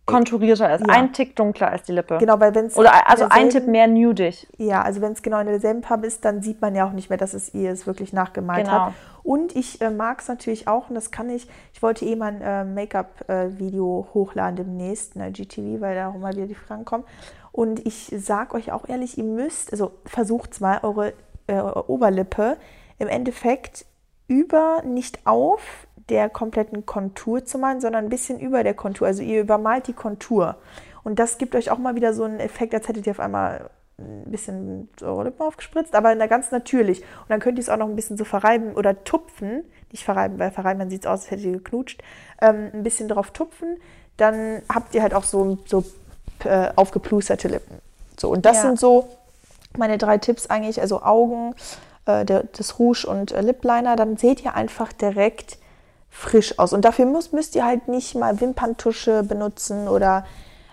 [0.07, 0.81] konturierter ist.
[0.87, 0.93] Ja.
[0.95, 2.19] Ein Tick dunkler als die Lippe.
[2.19, 2.77] genau, weil wenn es.
[2.77, 4.49] Oder also ein Tipp mehr nudig.
[4.59, 7.11] Ja, also wenn es genau in derselben Farbe ist, dann sieht man ja auch nicht
[7.11, 8.87] mehr, dass es ihr es wirklich nachgemalt Genau.
[8.87, 8.93] hat.
[9.23, 12.29] Und ich äh, mag es natürlich auch, und das kann ich, ich wollte eh mal
[12.33, 17.05] ein äh, Make-up-Video hochladen demnächst, der GTV, weil da auch immer wieder die Fragen kommen.
[17.53, 21.13] Und ich sag euch auch ehrlich, ihr müsst, also versucht mal eure,
[21.47, 22.57] äh, eure Oberlippe
[22.99, 23.85] im Endeffekt
[24.29, 25.61] über, nicht auf
[26.11, 29.07] der kompletten Kontur zu malen, sondern ein bisschen über der Kontur.
[29.07, 30.57] Also ihr übermalt die Kontur.
[31.03, 33.71] Und das gibt euch auch mal wieder so einen Effekt, als hättet ihr auf einmal
[33.99, 37.01] ein bisschen eure Lippen aufgespritzt, aber ganz natürlich.
[37.01, 39.65] Und dann könnt ihr es auch noch ein bisschen so verreiben oder tupfen.
[39.93, 42.03] Nicht verreiben, weil verreiben, dann sieht es aus, als hättet ihr geknutscht.
[42.41, 43.79] Ähm, ein bisschen drauf tupfen.
[44.17, 45.85] Dann habt ihr halt auch so, so
[46.45, 47.79] äh, aufgeplusterte Lippen.
[48.19, 48.63] So, und das Ja.
[48.63, 49.09] sind so
[49.77, 50.81] meine drei Tipps eigentlich.
[50.81, 51.55] Also Augen,
[52.07, 53.97] äh, der, das Rouge und äh, Lip Liner.
[53.97, 55.59] Dann seht ihr einfach direkt
[56.11, 56.73] frisch aus.
[56.73, 60.25] Und dafür muss, müsst ihr halt nicht mal Wimperntusche benutzen oder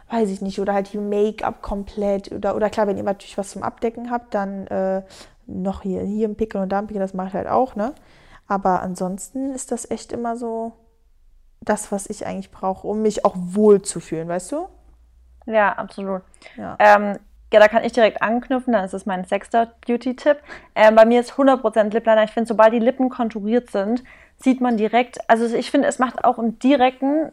[0.09, 2.31] weiß ich nicht, oder halt die Make-up komplett.
[2.31, 5.03] Oder, oder klar, wenn ihr natürlich was zum Abdecken habt, dann äh,
[5.45, 7.93] noch hier, hier ein Pickel und da ein Pickel, das mache ich halt auch, ne?
[8.47, 10.73] Aber ansonsten ist das echt immer so
[11.61, 14.69] das, was ich eigentlich brauche, um mich auch wohl zu fühlen, weißt du?
[15.45, 16.21] Ja, absolut.
[16.55, 16.77] Ja.
[16.79, 17.17] Ähm,
[17.51, 20.37] ja, da kann ich direkt anknüpfen, dann ist es mein sechster Beauty-Tipp.
[20.75, 22.23] Ähm, bei mir ist 100% Lip Liner.
[22.23, 24.03] Ich finde, sobald die Lippen konturiert sind,
[24.39, 27.31] sieht man direkt, also ich finde, es macht auch einen direkten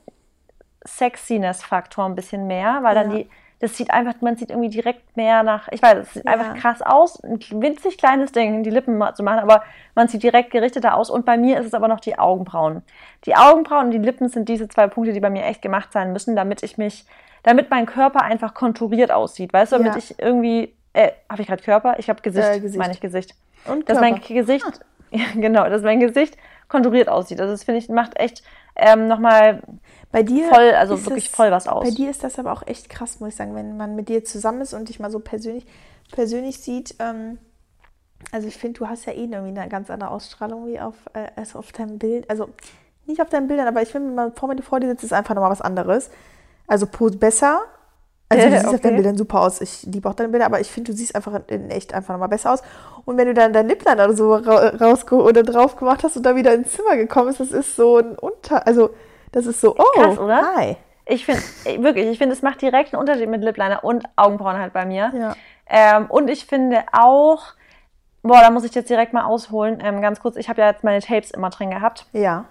[0.87, 3.17] Sexiness-Faktor ein bisschen mehr, weil dann Ja.
[3.19, 3.31] die,
[3.61, 6.33] das sieht einfach, man sieht irgendwie direkt mehr nach, ich weiß, es sieht Ja.
[6.33, 9.63] einfach krass aus, ein winzig kleines Ding, die Lippen zu machen, aber
[9.95, 11.09] man sieht direkt gerichteter aus.
[11.11, 12.83] Und bei mir ist es aber noch die Augenbrauen.
[13.25, 16.13] Die Augenbrauen und die Lippen sind diese zwei Punkte, die bei mir echt gemacht sein
[16.13, 17.07] müssen, damit ich mich,
[17.43, 19.99] damit mein Körper einfach konturiert aussieht, weißt du, damit Ja.
[19.99, 21.95] ich irgendwie, äh, habe ich gerade Körper?
[21.99, 22.79] Ich habe Gesicht, Äh, Gesicht.
[22.79, 23.35] meine ich Gesicht.
[23.67, 24.11] Und Dass Körper.
[24.11, 24.67] mein Gesicht,
[25.11, 26.37] ja, genau, dass mein Gesicht
[26.69, 27.41] konturiert aussieht.
[27.41, 28.43] Also das finde ich, macht echt
[28.77, 29.63] ähm, nochmal
[30.11, 31.85] Bei dir voll, also wirklich das- voll was aus.
[31.85, 34.25] Bei dir ist das aber auch echt krass, muss ich sagen, wenn man mit dir
[34.25, 35.67] zusammen ist und dich mal so persönlich,
[36.13, 36.97] persönlich sieht.
[36.99, 37.39] Ähm,
[38.33, 41.29] also ich finde, du hast ja eh irgendwie eine ganz andere Ausstrahlung wie auf, äh,
[41.37, 42.29] als auf deinem Bild.
[42.31, 42.49] Also
[43.07, 45.13] nicht auf deinen Bildern, aber ich finde, wenn man vor mir vor dir sitzt, ist
[45.13, 46.11] einfach nochmal was anderes.
[46.67, 46.87] Also
[47.21, 47.61] besser.
[48.29, 48.83] Also du siehst auf Okay.
[48.83, 49.61] deinen Bildern super aus.
[49.61, 52.29] Ich liebe auch deine Bilder, aber ich finde, du siehst einfach in echt einfach nochmal
[52.29, 52.63] besser aus.
[53.05, 56.25] Und wenn du dann dein Lippliner oder so ra raus oder drauf gemacht hast und
[56.25, 58.67] da wieder ins Zimmer gekommen bist, das ist so ein Unter...
[58.67, 58.91] Also
[59.33, 60.43] das ist so, oh, Krass, oder?
[60.57, 60.77] hi.
[61.07, 61.43] Ich finde,
[61.83, 64.87] wirklich, ich finde, es macht direkt einen Unterschied mit Lip Liner und Augenbrauen halt bei
[64.87, 65.13] mir.
[65.15, 65.37] Ja.
[65.67, 67.43] Ähm, und ich finde auch,
[68.23, 70.85] boah, da muss ich jetzt direkt mal ausholen, ähm, ganz kurz, ich habe ja jetzt
[70.85, 72.07] meine Tapes immer drin gehabt.
[72.13, 72.47] Ja.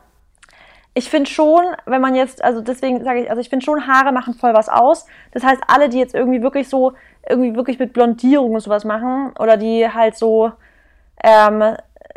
[0.94, 4.12] Ich finde schon, wenn man jetzt, also deswegen sage ich, also ich finde schon, Haare
[4.12, 5.08] machen voll was aus.
[5.32, 6.94] Das heißt, alle, die jetzt irgendwie wirklich so,
[7.28, 10.52] irgendwie wirklich mit Blondierung und sowas machen oder die halt so
[11.24, 11.64] ähm,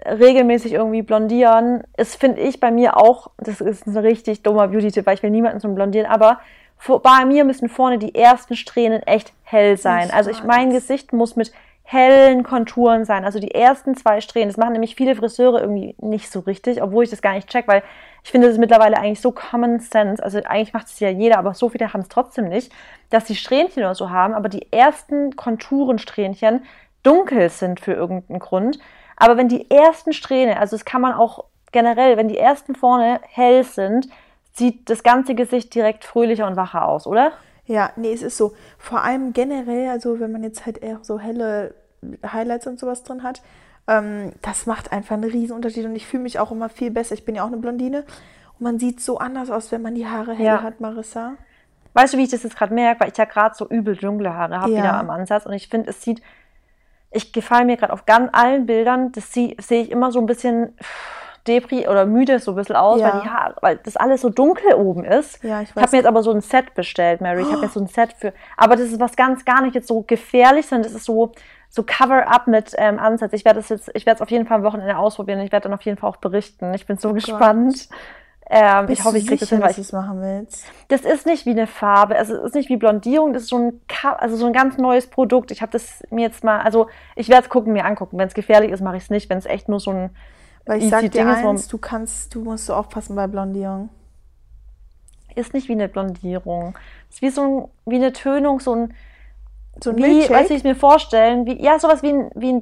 [0.04, 5.06] regelmäßig irgendwie blondieren, ist, finde ich, bei mir auch, das ist ein richtig dummer Beauty-Tipp,
[5.06, 6.40] weil ich will niemanden zum Blondieren, aber
[6.78, 10.10] vor, bei mir müssen vorne die ersten Strähnen echt hell sein.
[10.12, 10.70] Also ich, mein.
[10.70, 11.52] Gesicht muss mit
[11.84, 13.24] hellen Konturen sein.
[13.24, 14.48] Also die ersten zwei Strähnen.
[14.48, 17.68] Das machen nämlich viele Friseure irgendwie nicht so richtig, obwohl ich das gar nicht check,
[17.68, 17.82] weil
[18.26, 20.20] ich finde, ist mittlerweile eigentlich so Common Sense.
[20.20, 22.72] Also eigentlich macht es ja jeder, aber so viele haben es trotzdem nicht,
[23.08, 26.64] dass die Strähnchen oder so haben, aber die ersten Konturensträhnchen
[27.04, 28.80] dunkel sind für irgendeinen Grund.
[29.16, 33.20] Aber wenn die ersten Strähne, also das kann man auch generell, wenn die ersten vorne
[33.30, 34.08] hell sind,
[34.52, 37.30] sieht das ganze Gesicht direkt fröhlicher und wacher aus, oder?
[37.66, 38.54] Ja, nee, es ist so.
[38.76, 41.76] Vor allem generell, also wenn man jetzt halt eher so helle
[42.26, 43.40] Highlights und sowas drin hat,
[43.88, 47.14] ähm, das macht einfach einen riesen Unterschied und ich fühle mich auch immer viel besser.
[47.14, 48.04] Ich bin ja auch eine Blondine
[48.58, 50.62] Und man sieht so anders aus, wenn man die Haare hell Ja.
[50.62, 51.34] hat, Marissa.
[51.94, 53.00] Weißt du, wie ich das jetzt gerade merke?
[53.00, 54.78] Weil ich ja gerade so übel dunkle Haare habe Ja.
[54.78, 55.46] wieder am Ansatz.
[55.46, 56.22] Und ich finde, es sieht,
[57.10, 60.26] ich gefalle mir gerade auf ganz allen Bildern, das sie- sehe ich immer so ein
[60.26, 60.76] bisschen
[61.46, 63.12] depri oder müde so ein bisschen aus, Ja.
[63.14, 65.42] weil, die Haare, weil das alles so dunkel oben ist.
[65.44, 67.42] Ja, ich Ich habe mir jetzt aber so ein Set bestellt, Mary.
[67.42, 68.32] Ich habe jetzt so ein Set für.
[68.56, 71.30] Aber das ist was ganz gar nicht jetzt so gefährlich, sondern das ist so,
[71.76, 73.34] so Cover-up mit ähm, Ansatz.
[73.34, 75.40] Ich werde das jetzt, ich werde es auf jeden Fall am Wochenende ausprobieren.
[75.40, 76.72] Ich werde dann auf jeden Fall auch berichten.
[76.72, 77.88] Ich bin so gespannt.
[78.48, 80.66] Ähm, Bist ich hoffe, ich kriege das hin, weil ich es machen willst.
[80.88, 83.58] das ist nicht wie eine Farbe, also es ist nicht wie Blondierung, das ist so
[83.58, 83.80] ein,
[84.18, 85.50] also so ein ganz neues Produkt.
[85.50, 88.16] Ich habe das mir jetzt mal, also ich werde es gucken, mir angucken.
[88.18, 89.28] Wenn es gefährlich ist, mache ich es nicht.
[89.28, 90.10] Wenn es echt nur so ein
[90.64, 93.90] Weil ich sag dir ist, eins, du kannst, du musst so aufpassen bei Blondierung.
[95.34, 96.78] ist nicht wie eine Blondierung.
[97.10, 98.94] Es ist wie so ein, wie eine Tönung, so ein,
[99.82, 102.60] So ein wie, wie ich es mir vorstellen, wie, ja, sowas wie ein, wie ein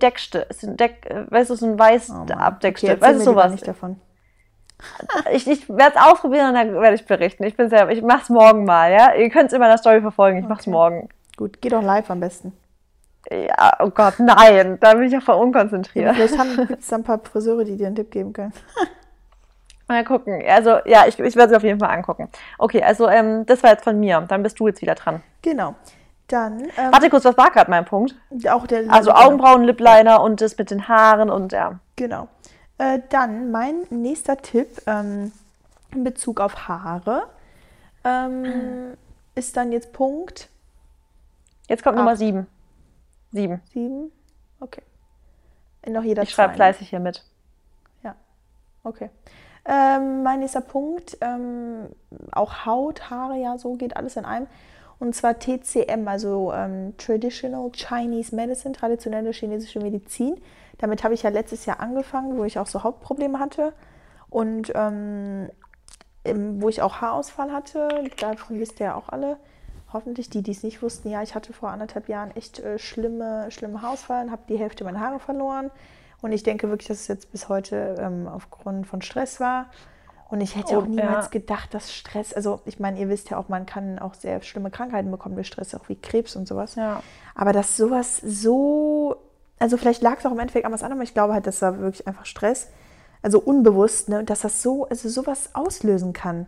[0.66, 2.32] ein Deck, äh, weißt du, so ein weiß Oh Mann.
[2.32, 3.52] Abdeckstift, Okay, weißt du, sowas.
[3.52, 4.00] nicht davon.
[5.32, 7.44] Ich, ich werde es ausprobieren und dann werde ich berichten.
[7.44, 9.14] Ich bin selber, ich mach's morgen mal, ja.
[9.14, 10.70] Ihr könnt es in meiner Story verfolgen, ich mach's Okay.
[10.70, 11.08] morgen.
[11.36, 12.52] Gut, geh doch live am besten.
[13.30, 15.40] Ja, oh Gott, nein, da bin ich ja voll Ja.
[15.40, 16.14] unkonzentriert.
[16.16, 18.52] Vielleicht gibt es da ein paar Friseure, die dir einen Tipp geben können.
[19.88, 20.42] Mal gucken.
[20.48, 22.28] Also, ja, ich, ich werde sie auf jeden Fall angucken.
[22.58, 24.22] Okay, also, ähm, das war jetzt von mir.
[24.28, 25.22] Dann bist du jetzt wieder dran.
[25.42, 25.74] Genau.
[26.28, 28.14] Dann ähm, Warte kurz, was war gerade mein Punkt?
[28.48, 29.26] auch der Also genau.
[29.26, 31.78] Augenbrauen, Lipliner und das mit den Haaren und ja.
[31.96, 32.28] Genau.
[32.78, 35.32] Äh, dann mein nächster Tipp ähm,
[35.92, 37.24] in Bezug auf Haare
[38.04, 38.96] ähm,
[39.34, 40.48] ist dann jetzt Punkt
[41.68, 42.18] Jetzt kommt Nummer Acht.
[42.18, 42.46] sieben.
[43.32, 43.60] Sieben.
[43.72, 44.12] 7.
[44.60, 44.82] Okay.
[45.86, 47.24] Noch jeder Ich schreibe fleißig hier mit.
[48.02, 48.14] Ja,
[48.84, 49.10] okay.
[49.66, 51.88] Ähm, mein nächster Punkt, ähm,
[52.32, 54.46] auch Haut, Haare, ja, so geht alles in einem.
[55.04, 60.40] Und zwar TCM, also ähm, Traditional Chinese Medicine, traditionelle chinesische Medizin.
[60.78, 63.74] Damit habe ich ja letztes Jahr angefangen, wo ich auch so Hautprobleme hatte
[64.30, 65.50] und ähm,
[66.24, 68.10] wo ich auch Haarausfall hatte.
[68.18, 69.36] Davon wisst ihr ja auch alle.
[69.92, 71.10] Hoffentlich die, die es nicht wussten.
[71.10, 74.84] Ja, ich hatte vor anderthalb Jahren echt äh, schlimme, schlimme Haarausfall und habe die Hälfte
[74.84, 75.70] meiner Haare verloren.
[76.22, 79.66] Und ich denke wirklich, dass es jetzt bis heute ähm, aufgrund von Stress war.
[80.30, 81.30] Und ich hätte Oh, auch niemals ja.
[81.30, 84.70] gedacht, dass Stress, also ich meine, ihr wisst ja auch, man kann auch sehr schlimme
[84.70, 86.74] Krankheiten bekommen durch Stress, auch wie Krebs und sowas.
[86.74, 87.02] Ja.
[87.34, 89.16] Aber dass sowas so,
[89.58, 91.62] also vielleicht lag es auch im Endeffekt an was anderem, aber ich glaube halt, das
[91.62, 92.68] war wirklich einfach Stress,
[93.22, 96.46] also unbewusst, ne, und dass das so, also sowas auslösen kann.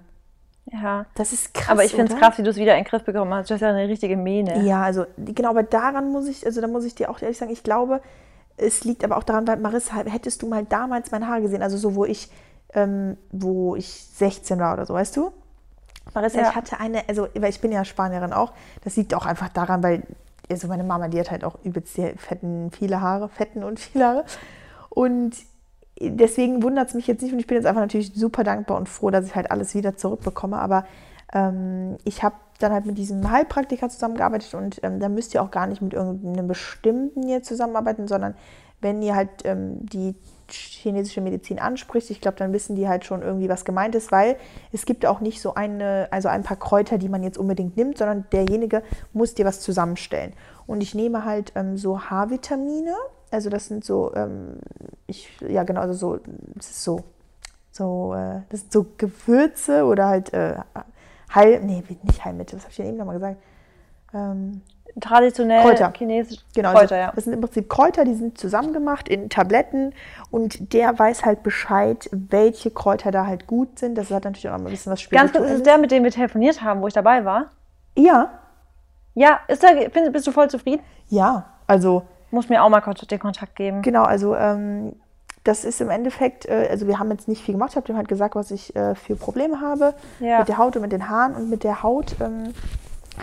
[0.72, 1.06] Ja.
[1.14, 1.68] Das ist krass.
[1.70, 3.50] Aber ich finde es krass, wie du es wieder in den Griff bekommen hast.
[3.50, 4.64] Du hast ja eine richtige Mähne.
[4.64, 7.52] Ja, also genau, aber daran muss ich, also da muss ich dir auch ehrlich sagen,
[7.52, 8.00] ich glaube,
[8.56, 11.76] es liegt aber auch daran, weil Marissa, hättest du mal damals meine Haare gesehen, also
[11.76, 12.30] so, wo ich,
[12.76, 15.32] ähm, wo ich 16 war oder so, weißt du?
[16.14, 16.50] Marissa, Ja.
[16.50, 18.52] ich hatte eine, also, weil ich bin ja Spanierin auch,
[18.84, 20.04] das liegt auch einfach daran, weil,
[20.48, 24.24] also meine Mama, die hat halt auch übelst fetten, viele Haare, fetten und viele Haare.
[24.90, 25.34] Und
[26.00, 28.88] deswegen wundert es mich jetzt nicht und ich bin jetzt einfach natürlich super dankbar und
[28.88, 30.58] froh, dass ich halt alles wieder zurückbekomme.
[30.58, 30.84] Aber
[31.32, 35.50] ähm, ich habe dann halt mit diesem Heilpraktiker zusammengearbeitet und ähm, da müsst ihr auch
[35.50, 38.34] gar nicht mit irgendeinem bestimmten hier zusammenarbeiten, sondern
[38.80, 40.14] wenn ihr halt ähm, die
[40.48, 44.36] chinesische Medizin anspricht, ich glaube, dann wissen die halt schon irgendwie, was gemeint ist, weil
[44.72, 47.98] es gibt auch nicht so eine, also ein paar Kräuter, die man jetzt unbedingt nimmt,
[47.98, 48.82] sondern derjenige
[49.12, 50.32] muss dir was zusammenstellen.
[50.66, 52.94] Und ich nehme halt ähm, so Haarvitamine,
[53.30, 54.58] also das sind so, ähm,
[55.06, 56.20] ich, ja genau, also so,
[56.54, 57.00] das ist so,
[57.70, 60.56] so, äh, das sind so Gewürze oder halt äh,
[61.34, 63.42] Heil, nee, nicht Heilmittel, was habe ich denn eben nochmal gesagt?
[64.14, 64.62] Ähm,
[65.00, 65.92] Traditionell Kräuter.
[65.96, 66.38] chinesisch.
[66.54, 67.12] Genau, Kräuter, also, ja.
[67.14, 69.92] das sind im Prinzip Kräuter, die sind zusammengemacht in Tabletten
[70.30, 73.96] und der weiß halt Bescheid, welche Kräuter da halt gut sind.
[73.98, 75.56] Das hat natürlich auch noch ein bisschen was Ganz kurz, ist Spirituelles.
[75.58, 77.46] es der, mit dem wir telefoniert haben, wo ich dabei war?
[77.96, 78.30] Ja,
[79.14, 80.82] Ja, ist der, bist du voll zufrieden?
[81.08, 83.82] ja, also Muss mir auch mal den Kontakt geben.
[83.82, 84.94] genau, also ähm,
[85.44, 87.96] das ist im Endeffekt, äh, also wir haben jetzt nicht viel gemacht, ich habe dem
[87.96, 90.38] halt gesagt, was ich äh, für Probleme habe Ja.
[90.40, 92.52] mit der Haut und mit den Haaren und mit der Haut ähm,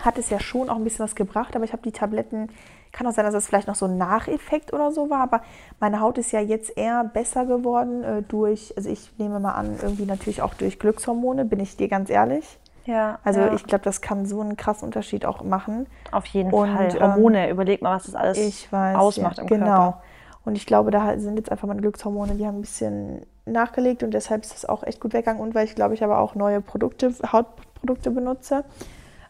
[0.02, 2.48] hat es ja schon auch ein bisschen was gebracht, aber ich habe die Tabletten,
[2.92, 5.42] kann auch sein, dass das vielleicht noch so ein Nacheffekt oder so war, aber
[5.80, 9.76] meine Haut ist ja jetzt eher besser geworden äh, durch, also ich nehme mal an,
[9.82, 12.58] irgendwie natürlich auch durch Glückshormone, bin ich dir ganz ehrlich.
[12.86, 13.54] Ja, Also ja.
[13.54, 15.86] ich glaube, das kann so einen krassen Unterschied auch machen.
[16.12, 16.94] Auf jeden Und, Fall.
[16.94, 18.96] ähm, Hormone, überleg mal, was das alles weiß.
[18.96, 19.64] ausmacht ja, im genau.
[19.66, 20.02] Körper.
[20.44, 24.12] Und ich glaube, da sind jetzt einfach meine Glückshormone, die haben ein bisschen nachgelegt und
[24.12, 25.42] deshalb ist das auch echt gut weggegangen.
[25.42, 28.64] Und weil ich glaube, ich aber auch neue Produkte, Hautprodukte benutze.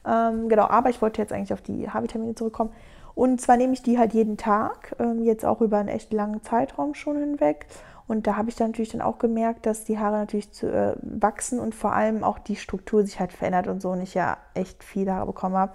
[0.07, 2.73] Ähm, genau, aber ich wollte jetzt eigentlich auf die Haarvitamine zurückkommen.
[3.15, 6.43] Und zwar nehme ich die halt jeden Tag, ähm, jetzt auch über einen echt langen
[6.43, 7.67] Zeitraum schon hinweg.
[8.07, 10.95] Und da habe ich dann natürlich dann auch gemerkt, dass die Haare natürlich zu, äh,
[11.01, 13.91] wachsen und vor allem auch die Struktur sich halt verändert und so.
[13.91, 15.73] Und ich ja echt viele Haare bekommen habe.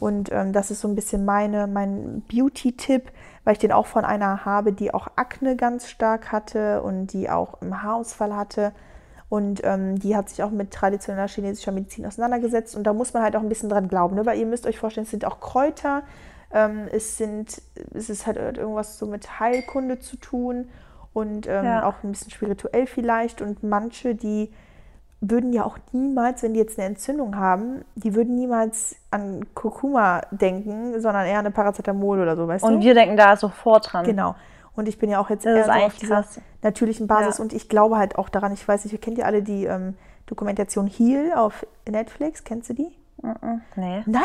[0.00, 3.10] Und ähm, das ist so ein bisschen meine, mein Beauty-Tipp,
[3.44, 7.28] weil ich den auch von einer habe, die auch Akne ganz stark hatte und die
[7.28, 8.72] auch einen Haarausfall hatte.
[9.28, 12.74] Und ähm, die hat sich auch mit traditioneller chinesischer Medizin auseinandergesetzt.
[12.76, 14.24] Und da muss man halt auch ein bisschen dran glauben, ne?
[14.24, 16.02] weil ihr müsst euch vorstellen, es sind auch Kräuter,
[16.52, 17.60] ähm, es, sind,
[17.94, 20.68] es ist halt irgendwas so mit Heilkunde zu tun
[21.12, 21.86] und ähm, ja.
[21.86, 23.42] auch ein bisschen spirituell vielleicht.
[23.42, 24.50] Und manche, die
[25.20, 30.22] würden ja auch niemals, wenn die jetzt eine Entzündung haben, die würden niemals an Kurkuma
[30.30, 32.76] denken, sondern eher an eine Paracetamol oder so, weißt und du?
[32.76, 34.04] Und wir denken da sofort dran.
[34.04, 34.36] Genau.
[34.78, 36.24] Und ich bin ja auch jetzt das eher so auf dieser
[36.62, 37.42] natürlichen Basis ja.
[37.42, 40.86] und ich glaube halt auch daran, ich weiß nicht, kennt ihr alle die ähm, Dokumentation
[40.86, 42.44] Heal auf Netflix?
[42.44, 42.96] Kennst du die?
[43.20, 43.60] Mm.
[43.74, 44.04] Nee.
[44.06, 44.22] Nein?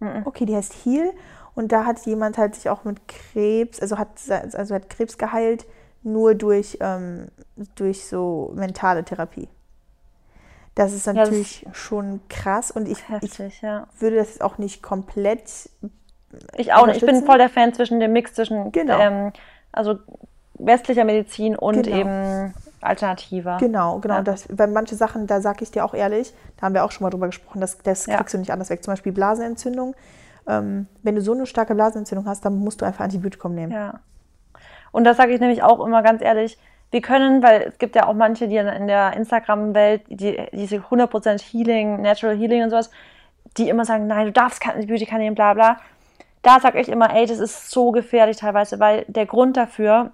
[0.00, 1.12] Mm okay, die heißt Heal
[1.54, 5.66] und da hat jemand halt sich auch mit Krebs, also hat, also hat Krebs geheilt,
[6.02, 7.28] nur durch, ähm,
[7.74, 9.50] durch so mentale Therapie.
[10.74, 13.86] Das ist natürlich ja, das schon krass und ich, heftig, ich ja.
[13.98, 15.68] würde das auch nicht komplett.
[16.56, 16.96] Ich auch nicht.
[16.96, 18.98] Ich bin voll der Fan zwischen dem Mix zwischen genau.
[18.98, 19.32] ähm,
[19.72, 19.98] also
[20.54, 21.96] westlicher Medizin und genau.
[21.96, 23.58] eben alternativer.
[23.58, 24.16] Genau, genau.
[24.16, 24.22] Ja.
[24.22, 27.04] Das, weil manche Sachen, da sage ich dir auch ehrlich, da haben wir auch schon
[27.04, 28.82] mal drüber gesprochen, das, das kriegst du nicht anders weg.
[28.82, 29.94] Zum Beispiel Blasenentzündung.
[30.48, 33.72] Ähm, wenn du so eine starke Blasenentzündung hast, dann musst du einfach Antibiotikum nehmen.
[33.72, 34.00] Ja.
[34.90, 36.58] Und das sage ich nämlich auch immer ganz ehrlich,
[36.90, 41.40] wir können, weil es gibt ja auch manche, die in der Instagram-Welt, die, diese 100%
[41.40, 42.90] Healing, Natural Healing und sowas,
[43.56, 45.78] die immer sagen, nein, du darfst kein Antibiotika nehmen, bla bla.
[46.42, 50.10] Da sage ich immer, ey, das ist so gefährlich teilweise, weil der Grund dafür,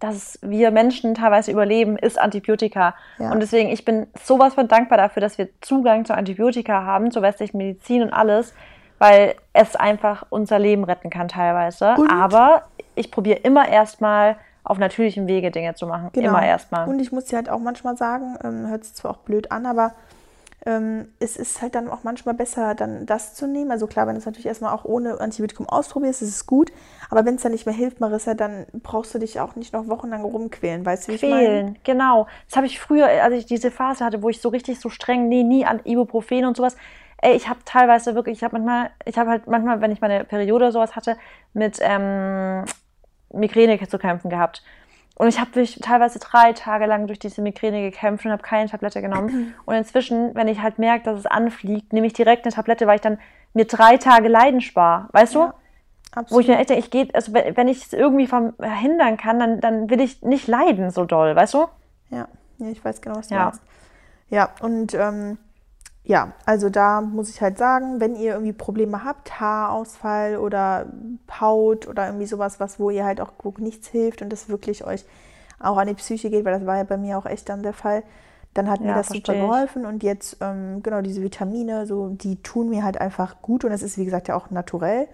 [0.00, 2.94] dass wir Menschen teilweise überleben, ist Antibiotika.
[3.18, 3.30] Ja.
[3.30, 7.22] Und deswegen, ich bin sowas von dankbar dafür, dass wir Zugang zu Antibiotika haben, zur
[7.22, 8.54] westlichen Medizin und alles,
[8.98, 11.94] weil es einfach unser Leben retten kann teilweise.
[11.96, 12.10] Und?
[12.10, 16.10] Aber ich probiere immer erstmal auf natürlichem Wege Dinge zu machen.
[16.12, 16.30] Genau.
[16.30, 16.88] Immer erstmal.
[16.88, 19.66] Und ich muss dir halt auch manchmal sagen, ähm, hört sich zwar auch blöd an,
[19.66, 19.92] aber
[20.64, 23.72] es ist halt dann auch manchmal besser, dann das zu nehmen.
[23.72, 26.70] Also klar, wenn du es natürlich erstmal auch ohne Antibiotikum ausprobierst, ist es gut.
[27.10, 29.88] Aber wenn es dann nicht mehr hilft, Marissa, dann brauchst du dich auch nicht noch
[29.88, 30.86] wochenlang rumquälen.
[30.86, 31.74] Weißt du, wie Quälen, ich meine?
[31.82, 32.28] genau.
[32.48, 35.28] Das habe ich früher, als ich diese Phase hatte, wo ich so richtig so streng,
[35.28, 36.76] nee, nie an Ibuprofen und sowas.
[37.20, 40.24] Ey, ich habe teilweise wirklich, ich habe manchmal, ich habe halt manchmal, wenn ich meine
[40.24, 41.16] Periode oder sowas hatte,
[41.54, 42.64] mit ähm,
[43.32, 44.62] Migräne zu kämpfen gehabt.
[45.16, 49.02] Und ich habe teilweise drei Tage lang durch diese Migräne gekämpft und habe keine Tablette
[49.02, 49.54] genommen.
[49.66, 52.96] Und inzwischen, wenn ich halt merke, dass es anfliegt, nehme ich direkt eine Tablette, weil
[52.96, 53.18] ich dann
[53.52, 55.08] mir drei Tage Leiden spare.
[55.12, 55.52] Weißt ja, du?
[56.14, 56.30] Absolut.
[56.30, 59.60] Wo ich mir echt denke, ich gehe, also wenn ich es irgendwie verhindern kann, dann,
[59.60, 61.66] dann will ich nicht leiden so doll, weißt du?
[62.10, 63.44] Ja, ja ich weiß genau, was du ja.
[63.44, 63.62] meinst.
[64.28, 65.38] Ja, und ähm,
[66.04, 70.86] ja, also da muss ich halt sagen, wenn ihr irgendwie Probleme habt, Haarausfall oder
[71.40, 75.04] Haut oder irgendwie sowas, was wo ihr halt auch nichts hilft und das wirklich euch
[75.60, 77.72] auch an die Psyche geht, weil das war ja bei mir auch echt dann der
[77.72, 78.02] Fall,
[78.52, 82.42] dann hat ja, mir das super geholfen und jetzt ähm, genau diese Vitamine, so die
[82.42, 85.06] tun mir halt einfach gut und es ist wie gesagt ja auch naturell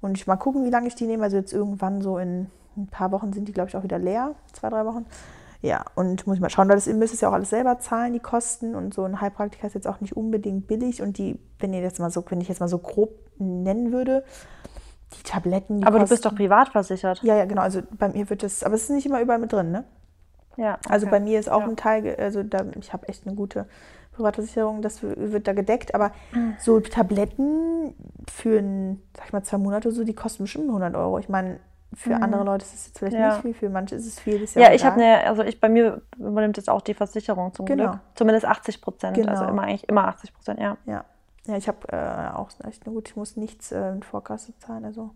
[0.00, 1.22] und ich mal gucken, wie lange ich die nehme.
[1.22, 4.34] Also jetzt irgendwann so in ein paar Wochen sind die glaube ich auch wieder leer,
[4.52, 5.06] zwei drei Wochen.
[5.62, 7.78] Ja, und muss ich mal schauen, weil das, ihr müsst es ja auch alles selber
[7.78, 8.74] zahlen, die Kosten.
[8.74, 11.00] Und so ein Heilpraktiker ist jetzt auch nicht unbedingt billig.
[11.00, 14.24] Und die, wenn ihr jetzt mal so, wenn ich jetzt mal so grob nennen würde,
[15.16, 15.80] die Tabletten.
[15.80, 17.22] Die aber kosten, du bist doch privat versichert.
[17.22, 17.62] Ja, ja, genau.
[17.62, 19.84] Also bei mir wird das, aber es ist nicht immer überall mit drin, ne?
[20.56, 20.74] Ja.
[20.74, 20.92] Okay.
[20.92, 21.68] Also bei mir ist auch ja.
[21.68, 23.66] ein Teil, also da, ich habe echt eine gute
[24.12, 25.94] Privatversicherung, das wird da gedeckt.
[25.94, 26.56] Aber mhm.
[26.58, 27.94] so Tabletten
[28.28, 31.20] für, ein, sag ich mal, zwei Monate so, die kosten bestimmt 100 Euro.
[31.20, 31.60] Ich meine,
[31.94, 32.22] für mhm.
[32.22, 33.28] andere Leute ist es jetzt vielleicht ja.
[33.28, 34.42] nicht viel, für manche ist es viel.
[34.42, 37.52] Ist ja, ja ich habe eine, also ich bei mir übernimmt jetzt auch die Versicherung
[37.52, 37.90] zum genau.
[37.90, 38.00] Glück.
[38.14, 39.18] Zumindest 80 Prozent.
[39.18, 39.40] Also genau.
[39.40, 40.76] Also immer eigentlich immer 80 Prozent, ja.
[40.86, 41.04] Ja.
[41.46, 45.10] Ja, ich habe äh, auch echt gute, ich muss nichts äh, in Vorkasse zahlen, also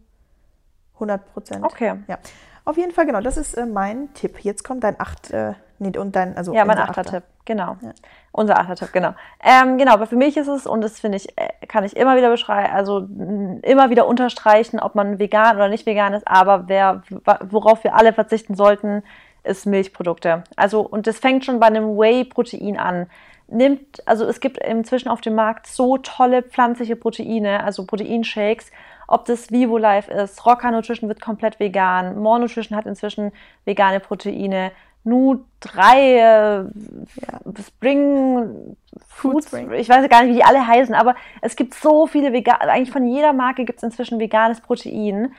[0.97, 1.65] 100 Prozent.
[1.65, 1.95] Okay.
[2.09, 2.19] Ja.
[2.67, 4.41] Auf jeden Fall, genau, das ist äh, mein Tipp.
[4.41, 7.77] Jetzt kommt dein acht, äh, nee, und dein, also Ja, mein achter Tipp, genau.
[7.81, 7.93] Ja.
[8.33, 9.15] Unser achter Tipp, genau.
[9.41, 12.17] Ähm, genau, aber für mich ist es, und das finde ich, äh, kann ich immer
[12.17, 13.07] wieder beschreiben, also
[13.63, 17.03] immer wieder unterstreichen, ob man vegan oder nicht vegan ist, aber wer,
[17.49, 19.05] worauf wir alle verzichten sollten,
[19.45, 20.43] ist Milchprodukte.
[20.57, 23.07] Also, und das fängt schon bei einem Whey-Protein an.
[23.47, 28.73] Nimmt, also es gibt inzwischen auf dem Markt so tolle pflanzliche Proteine, also Proteinshakes,
[29.07, 33.33] ob das Vivo Life ist, Rocker Nutrition wird komplett vegan, More Nutrition hat inzwischen
[33.65, 34.73] vegane Proteine,
[35.07, 37.41] Nu3, äh, ja.
[37.65, 38.77] Spring
[39.09, 39.73] Food Spring.
[39.73, 42.91] Ich weiß gar nicht, wie die alle heißen, aber es gibt so viele vegan, eigentlich
[42.91, 45.33] von jeder Marke gibt es inzwischen veganes Protein.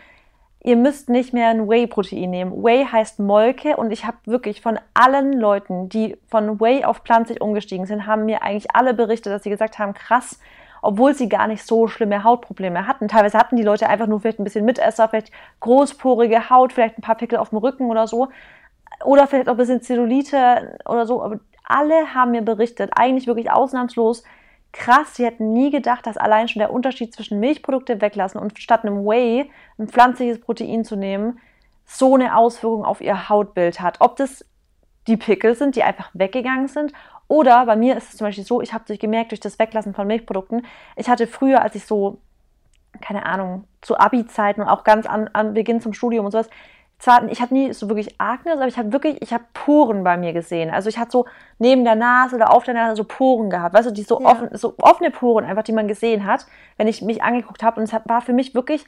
[0.64, 2.64] Ihr müsst nicht mehr ein Whey-Protein nehmen.
[2.64, 7.42] Whey heißt Molke und ich habe wirklich von allen Leuten, die von Whey auf pflanzlich
[7.42, 10.40] umgestiegen sind, haben mir eigentlich alle berichtet, dass sie gesagt haben, krass,
[10.82, 13.08] obwohl sie gar nicht so schlimme Hautprobleme hatten.
[13.08, 17.02] Teilweise hatten die Leute einfach nur vielleicht ein bisschen Mitesser, vielleicht großporige Haut, vielleicht ein
[17.02, 18.30] paar Pickel auf dem Rücken oder so.
[19.04, 21.22] Oder vielleicht auch ein bisschen Zellulite oder so.
[21.22, 24.24] Aber alle haben mir berichtet, eigentlich wirklich ausnahmslos,
[24.72, 28.86] krass, sie hätten nie gedacht, dass allein schon der Unterschied zwischen Milchprodukte weglassen und statt
[28.86, 31.40] einem Whey ein pflanzliches Protein zu nehmen,
[31.86, 34.02] so eine Auswirkung auf ihr Hautbild hat.
[34.02, 34.46] Ob das
[35.08, 36.94] die Pickel sind, die einfach weggegangen sind.
[37.28, 40.08] Oder bei mir ist es zum Beispiel so, ich habe gemerkt, durch das Weglassen von
[40.08, 40.66] Milchprodukten,
[40.96, 42.20] ich hatte früher, als ich so,
[43.02, 46.50] keine Ahnung, zu Abi-Zeiten und auch ganz an, an Beginn zum Studium und sowas,
[47.00, 50.18] zwar, ich hatte nie so wirklich Akne, aber ich habe wirklich, ich habe Poren bei
[50.18, 50.72] mir gesehen.
[50.72, 51.26] Also ich hatte so
[51.60, 54.32] neben der Nase oder auf der Nase so Poren gehabt, weißt du, die so, Ja.
[54.32, 56.48] offen, so offene Poren einfach, die man gesehen hat,
[56.78, 57.80] wenn ich mich angeguckt habe.
[57.80, 58.86] Und es war für mich wirklich,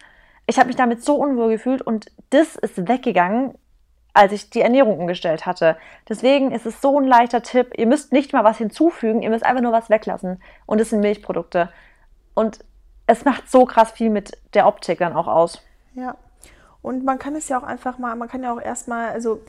[0.48, 3.54] ich habe mich damit so unwohl gefühlt und das ist weggegangen,
[4.14, 5.78] als ich die Ernährung umgestellt hatte.
[6.07, 7.74] Deswegen ist es so ein leichter Tipp.
[7.78, 10.41] Ihr müsst nicht mal was hinzufügen, ihr müsst einfach nur was weglassen.
[10.66, 11.70] Und es sind Milchprodukte.
[12.34, 12.60] Und
[13.07, 15.62] es macht so krass viel mit der Optik dann auch aus.
[15.93, 16.16] Ja.
[16.82, 19.41] Und man kann es ja auch einfach mal, man kann ja auch erstmal, also,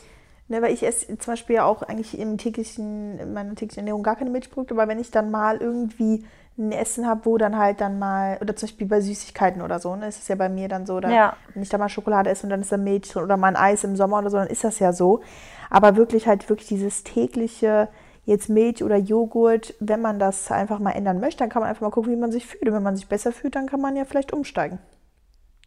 [0.49, 4.03] ne, weil ich esse zum Beispiel ja auch eigentlich im täglichen, in meiner täglichen Ernährung
[4.03, 6.25] gar keine Milchprodukte, aber wenn ich dann mal irgendwie
[6.61, 9.97] ein Essen habe, wo dann halt dann mal, oder zum Beispiel bei Süßigkeiten oder so,
[9.97, 11.37] ne, ist es ja bei mir dann so, oder Ja.
[11.55, 13.57] wenn ich da mal Schokolade esse und dann ist da Milch drin oder mal ein
[13.57, 15.21] Eis im Sommer oder so, dann ist das ja so.
[15.71, 17.89] Aber wirklich halt wirklich dieses tägliche,
[18.25, 21.83] jetzt Milch oder Joghurt, wenn man das einfach mal ändern möchte, dann kann man einfach
[21.83, 22.69] mal gucken, wie man sich fühlt.
[22.69, 24.79] Und wenn man sich besser fühlt, dann kann man ja vielleicht umsteigen.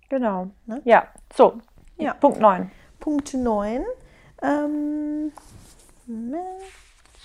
[0.10, 0.48] Genau.
[0.66, 0.82] Ne?
[0.86, 1.56] Ja, so.
[1.98, 2.14] Ja.
[2.14, 2.72] Punkt 9.
[3.00, 3.84] Punkt 9.
[4.42, 5.32] Ähm,
[6.06, 6.44] Moment,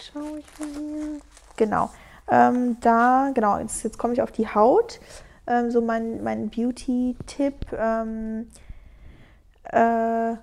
[0.00, 1.20] schau ich mal hier.
[1.56, 1.90] Genau.
[2.30, 5.00] Ähm, da, genau, jetzt, jetzt komme ich auf die Haut.
[5.46, 7.72] Ähm, so mein, mein Beauty-Tipp.
[7.72, 8.48] Ähm,
[9.64, 10.34] äh,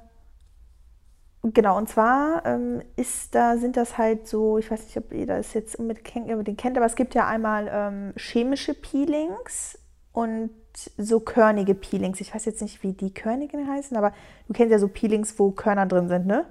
[1.43, 5.27] genau, und zwar ähm, ist da, sind das halt so, ich weiß nicht, ob ihr
[5.27, 9.77] das jetzt unbedingt unbedingt kennt, aber es gibt ja einmal ähm, chemische Peelings
[10.11, 10.51] und
[10.97, 12.19] so körnige Peelings.
[12.21, 14.11] Ich weiß jetzt nicht, wie die körnigen heißen, aber
[14.47, 16.45] du kennst ja so Peelings, wo Körner drin sind, ne?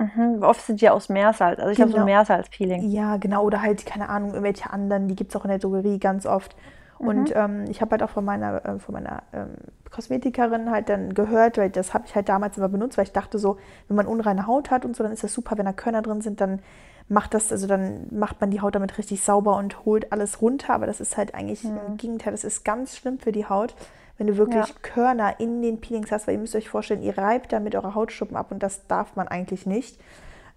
[0.00, 0.42] Mhm.
[0.42, 1.60] Oft sind die aus Meersalz.
[1.60, 2.06] Also ich habe so Genau.
[2.06, 2.90] Meersalz-Peeling.
[2.90, 3.44] Ja, genau.
[3.44, 6.56] Oder halt, keine Ahnung, irgendwelche anderen, die gibt es auch in der Drogerie ganz oft.
[6.98, 9.48] Und ähm, ich habe halt auch von meiner, äh, von meiner ähm,
[9.90, 13.38] Kosmetikerin halt dann gehört, weil das habe ich halt damals immer benutzt, weil ich dachte
[13.38, 13.56] so,
[13.88, 16.20] wenn man unreine Haut hat und so, dann ist das super, wenn da Körner drin
[16.20, 16.60] sind, dann
[17.08, 20.74] macht das, also dann macht man die Haut damit richtig sauber und holt alles runter.
[20.74, 23.74] Aber das ist halt eigentlich im Gegenteil, das ist ganz schlimm für die Haut,
[24.20, 24.74] wenn du wirklich Ja.
[24.82, 28.36] Körner in den Peelings hast, weil ihr müsst euch vorstellen, ihr reibt damit eure Hautschuppen
[28.36, 29.98] ab und das darf man eigentlich nicht.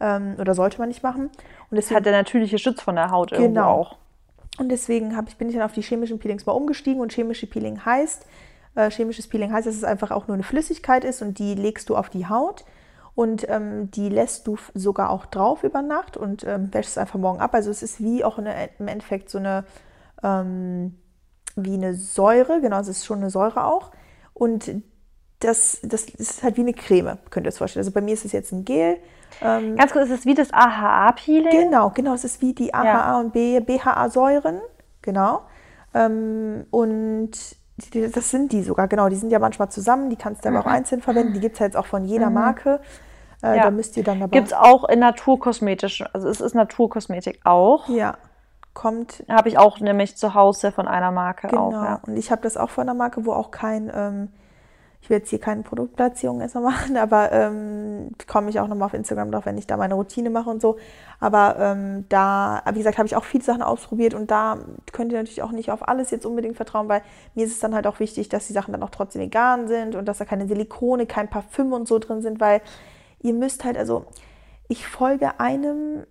[0.01, 1.30] Ähm, oder sollte man nicht machen.
[1.72, 3.70] Und Das hat der natürliche Schutz von der Haut irgendwo Genau.
[3.72, 3.95] auch.
[4.59, 6.99] und deswegen ich, bin ich dann auf die chemischen Peelings mal umgestiegen.
[7.01, 8.26] Und chemische Peeling heißt,
[8.76, 11.89] äh, chemisches Peeling heißt, dass es einfach auch nur eine Flüssigkeit ist und die legst
[11.89, 12.66] du auf die Haut.
[13.16, 17.18] Und ähm, die lässt du sogar auch drauf über Nacht und ähm, wäschst es einfach
[17.20, 17.53] morgen ab.
[17.53, 19.64] Also es ist wie auch eine, im Endeffekt so eine,
[20.22, 20.97] ähm,
[21.56, 23.91] wie eine Säure, genau, es ist schon eine Säure auch.
[24.34, 24.72] Und
[25.39, 27.82] das, das ist halt wie eine Creme, könnt ihr euch vorstellen.
[27.82, 28.97] Also bei mir ist es jetzt ein Gel.
[29.41, 31.51] Ähm, Ganz kurz, ist es wie das AHA-Peeling?
[31.51, 32.14] Genau, genau.
[32.14, 34.62] Es ist wie die AHA und B, BHA-Säuren.
[35.01, 35.41] Genau.
[35.93, 37.32] Ähm, und
[37.93, 39.10] die, das sind die sogar, genau.
[39.10, 40.10] Die sind ja manchmal zusammen.
[40.10, 41.34] Die kannst du aber auch einzeln verwenden.
[41.34, 42.80] Die gibt es ja jetzt auch von jeder Marke.
[43.41, 43.64] Äh, Ja.
[43.64, 44.38] Da müsst ihr dann dabei.
[44.38, 47.89] Gibt es auch in naturkosmetisch, also es ist Naturkosmetik auch.
[47.89, 48.18] Ja.
[48.74, 49.24] Kommt.
[49.30, 51.67] Habe ich auch nämlich zu Hause von einer Marke Genau.
[51.67, 51.71] auch.
[51.71, 51.99] Ja.
[52.07, 53.91] Und ich habe das auch von einer Marke, wo auch kein.
[53.93, 54.30] Ähm,
[55.01, 58.93] ich will jetzt hier keine Produktplatzierung erstmal machen, aber ähm, komme ich auch nochmal auf
[58.93, 60.78] Instagram drauf, wenn ich da meine Routine mache und so.
[61.19, 64.59] Aber ähm, da, wie gesagt, habe ich auch viele Sachen ausprobiert und da
[64.93, 67.01] könnt ihr natürlich auch nicht auf alles jetzt unbedingt vertrauen, weil
[67.36, 69.95] mir ist es dann halt auch wichtig, dass die Sachen dann auch trotzdem vegan sind
[69.95, 72.61] und dass da keine Silikone, kein Parfüm und so drin sind, weil
[73.19, 74.05] ihr müsst halt, also
[74.69, 76.05] ich folge einem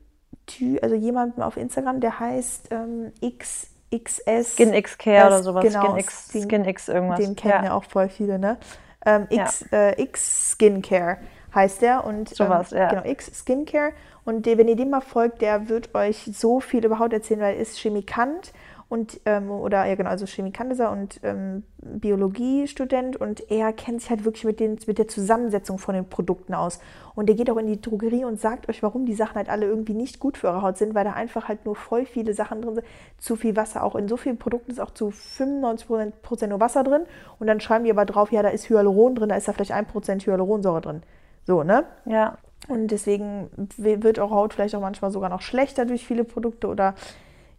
[0.46, 4.56] Ty, also jemandem auf Instagram, der heißt ähm, XXS.
[4.56, 5.64] Skin X Care oder sowas.
[5.64, 7.20] genau, Skin X, den- Skin X irgendwas.
[7.20, 7.64] Den kennen ja.
[7.64, 7.74] ja.
[7.74, 8.58] auch voll viele, ne?
[9.04, 11.18] Ähm, X, äh, X Skincare
[11.54, 12.88] heißt der und Sowas, ähm, ja.
[12.88, 13.92] genau X Skincare
[14.24, 17.40] und der, wenn ihr dem mal folgt, der wird euch so viel über Haut erzählen,
[17.40, 18.52] weil er ist Chemikant
[18.92, 24.02] und ähm, oder ja genau also Chemikant ist er und ähm, Biologiestudent und er kennt
[24.02, 26.78] sich halt wirklich mit den mit der Zusammensetzung von den Produkten aus
[27.14, 29.64] und der geht auch in die Drogerie und sagt euch, warum die Sachen halt alle
[29.64, 32.60] irgendwie nicht gut für eure Haut sind, weil da einfach halt nur voll viele Sachen
[32.60, 32.86] drin sind,
[33.16, 36.84] zu viel Wasser auch in so vielen Produkten ist auch zu 95 Prozent nur Wasser
[36.84, 37.04] drin
[37.38, 39.72] und dann schreiben die aber drauf, ja da ist Hyaluron drin, da ist da vielleicht
[39.72, 41.02] 1% Hyaluronsäure drin.
[41.46, 41.84] So, ne?
[42.04, 42.36] ja.
[42.68, 46.94] Und deswegen wird eure Haut vielleicht auch manchmal sogar noch schlechter durch viele Produkte oder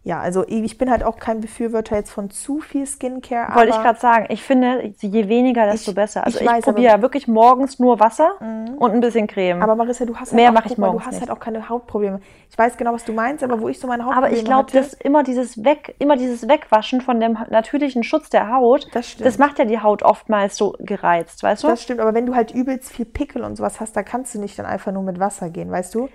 [0.06, 3.54] ja, also ich bin halt auch kein Befürworter jetzt von zu viel Skincare.
[3.54, 6.24] Wollte ich aber- gerade sagen, ich finde, je weniger, desto Ich- besser.
[6.24, 8.32] Also ich ich, probiere aber- ja wirklich morgens nur Wasser
[8.76, 9.62] und ein bisschen Creme.
[9.62, 11.20] Aber Marissa, du hast halt Mehr auch, mache ich mal, du hast nicht.
[11.20, 12.20] halt auch keine Hautprobleme.
[12.50, 14.70] Ich weiß genau, was du meinst, aber wo ich so meine Aber Hautprobleme ich glaube,
[14.72, 19.38] dass immer dieses Weg, immer dieses Wegwaschen von dem natürlichen Schutz der Haut, Das stimmt.
[19.38, 21.68] macht ja die Haut oftmals so gereizt, weißt du?
[21.68, 24.38] das stimmt, aber wenn du halt übelst viel Pickel und sowas hast, da kannst du
[24.40, 26.08] nicht dann einfach nur mit Wasser gehen, weißt du?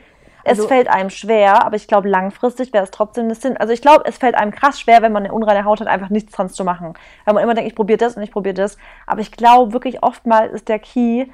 [0.45, 3.57] Also, es fällt einem schwer, aber ich glaube, langfristig wäre es trotzdem das Sinn.
[3.57, 6.09] Also ich glaube, es fällt einem krass schwer, wenn man eine unreine Haut hat, einfach
[6.09, 6.93] nichts dran zu machen.
[7.25, 8.77] Weil man immer denkt, ich probiere das und ich probiere das.
[9.05, 11.27] Aber ich glaube wirklich oftmals ist der Key,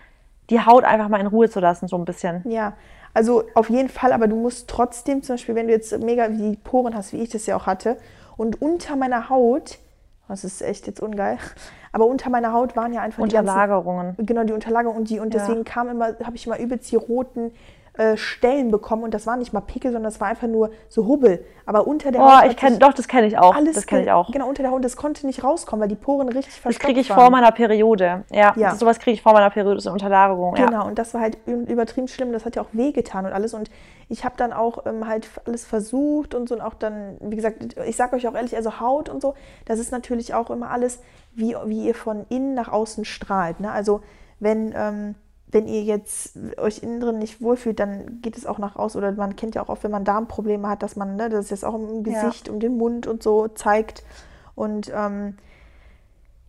[0.50, 2.44] die Haut einfach mal in Ruhe zu lassen, so ein bisschen.
[2.50, 2.74] Ja,
[3.14, 6.58] Also auf jeden Fall, aber du musst trotzdem, zum Beispiel, wenn du jetzt mega die
[6.64, 7.98] Poren hast, wie ich das ja auch hatte,
[8.38, 9.80] und unter meiner Haut,
[10.28, 11.38] das ist echt jetzt ungeil,
[11.92, 14.12] aber unter meiner Haut waren ja einfach Unterlagerungen.
[14.12, 15.64] Die ganzen, genau, die Unterlagerungen und die, und deswegen ja.
[15.64, 17.52] kam immer, habe ich immer übelst die roten
[17.98, 21.08] äh, Stellen bekommen und das war nicht mal Pickel, sondern das war einfach nur so
[21.08, 21.46] Hubbel.
[21.66, 22.52] Aber unter der oh, Haut.
[22.52, 23.56] Ich kenn, doch, das kenne ich auch.
[23.56, 24.32] Alles das kenne ich auch.
[24.32, 27.00] Genau, unter der Haut, das konnte nicht rauskommen, weil die Poren richtig verstopft Das kriege
[27.00, 27.20] ich waren.
[27.20, 28.24] vor meiner Periode.
[28.32, 28.72] Ja, ja.
[28.72, 30.56] Das, sowas kriege ich vor meiner Periode, das ist eine Unterlagerung.
[30.56, 30.82] Genau, ja.
[30.82, 32.34] und das war halt übertrieben schlimm.
[32.34, 33.54] Das hat ja auch wehgetan und alles.
[33.54, 33.70] Und
[34.10, 37.78] ich habe dann auch ähm, halt alles versucht und so und auch dann, wie gesagt,
[37.86, 39.36] ich sage euch auch ehrlich, also Haut und so,
[39.66, 41.00] das ist natürlich auch immer alles,
[41.34, 43.60] wie, wie ihr von innen nach außen strahlt.
[43.62, 43.72] Ne?
[43.72, 44.02] Also
[44.40, 44.74] wenn.
[44.76, 45.16] Ähm,
[45.48, 48.98] wenn ihr jetzt euch innen drin nicht wohlfühlt, dann geht es auch nach außen.
[48.98, 51.64] Oder man kennt ja auch oft, wenn man Darmprobleme hat, dass man ne, das jetzt
[51.64, 52.54] auch im Gesicht, ja.
[52.54, 54.04] um den Mund und so zeigt.
[54.56, 55.38] Und ähm,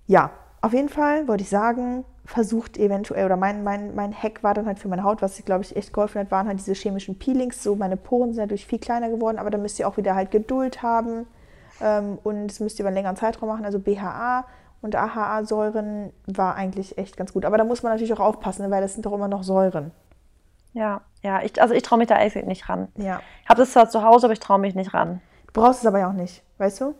[0.06, 0.30] ja,
[0.60, 4.66] auf jeden Fall wollte ich sagen, versucht eventuell, oder mein, mein, mein Hack war dann
[4.66, 7.18] halt für meine Haut, was ich glaube ich echt geholfen hat, waren halt diese chemischen
[7.18, 7.62] Peelings.
[7.62, 10.30] So, meine Poren sind natürlich viel kleiner geworden, aber da müsst ihr auch wieder halt
[10.30, 11.26] Geduld haben.
[11.80, 14.46] Ähm, und das müsst ihr über einen längeren Zeitraum machen, also BHA
[14.82, 17.44] und AHA-Säuren war eigentlich echt ganz gut.
[17.44, 19.92] Aber da muss man natürlich auch aufpassen, ne, weil das sind doch immer noch Säuren.
[20.72, 22.88] Ja, ja, ich, also ich traue mich da eigentlich nicht ran.
[22.96, 23.20] Ja.
[23.42, 25.20] Ich habe das zwar zu Hause, aber ich traue mich nicht ran.
[25.46, 26.94] Du brauchst es aber ja auch nicht, weißt du?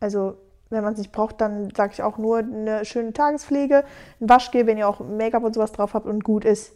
[0.00, 0.36] Also,
[0.68, 3.84] wenn man es nicht braucht, dann sage ich auch nur eine schöne Tagespflege,
[4.20, 6.72] ein Waschgel, wenn ihr auch Make-up und sowas drauf habt und gut ist.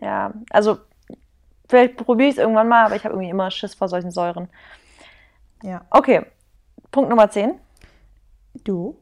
[0.00, 0.78] Ja, also
[1.68, 4.48] vielleicht probiere ich es irgendwann mal, aber ich habe irgendwie immer Schiss vor solchen Säuren.
[5.62, 5.82] Ja.
[5.90, 6.24] Okay,
[6.90, 7.60] Punkt Nummer 10.
[8.64, 8.96] Du?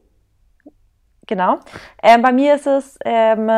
[1.28, 1.58] Genau.
[2.02, 3.50] Ähm, bei mir ist es ähm,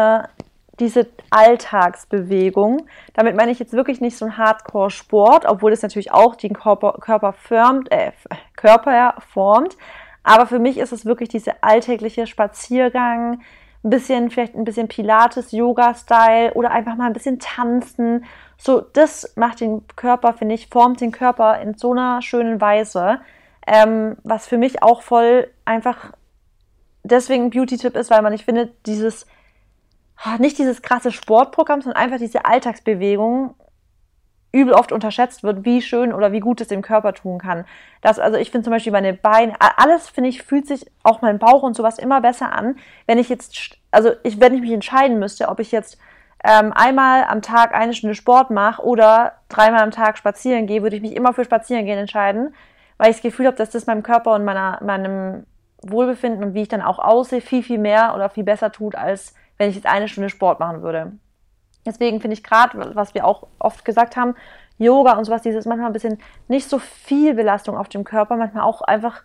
[0.80, 2.86] diese Alltagsbewegung.
[3.14, 6.98] Damit meine ich jetzt wirklich nicht so ein Hardcore-Sport, obwohl es natürlich auch den Körper,
[7.00, 8.12] Körper, firmt, äh,
[8.56, 9.76] Körper formt.
[10.24, 13.40] Aber für mich ist es wirklich diese alltägliche Spaziergang,
[13.82, 18.26] ein bisschen, vielleicht ein bisschen Pilates, Yoga-Style oder einfach mal ein bisschen tanzen.
[18.58, 23.20] So, das macht den Körper, finde ich, formt den Körper in so einer schönen Weise.
[23.66, 26.12] Ähm, was für mich auch voll einfach
[27.10, 29.26] deswegen ein Beauty-Tipp ist, weil man, ich finde, dieses,
[30.16, 33.54] ah, nicht dieses krasse Sportprogramm, sondern einfach diese Alltagsbewegung
[34.52, 37.64] übel oft unterschätzt wird, wie schön oder wie gut es dem Körper tun kann.
[38.02, 41.38] Das, also ich finde zum Beispiel meine Beine, alles finde ich, fühlt sich auch mein
[41.38, 45.18] Bauch und sowas immer besser an, wenn ich jetzt, also ich, wenn ich mich entscheiden
[45.18, 45.98] müsste, ob ich jetzt
[46.42, 50.96] ähm, einmal am Tag eine Stunde Sport mache oder dreimal am Tag spazieren gehe, würde
[50.96, 52.54] ich mich immer für spazieren gehen entscheiden,
[52.98, 55.46] weil ich das Gefühl habe, dass das meinem Körper und meiner, meinem
[55.82, 59.34] Wohlbefinden und wie ich dann auch aussehe, viel, viel mehr oder viel besser tut, als
[59.56, 61.12] wenn ich jetzt eine Stunde Sport machen würde.
[61.86, 64.34] Deswegen finde ich gerade, was wir auch oft gesagt haben,
[64.78, 66.18] Yoga und sowas, dieses manchmal ein bisschen
[66.48, 69.22] nicht so viel Belastung auf dem Körper, manchmal auch einfach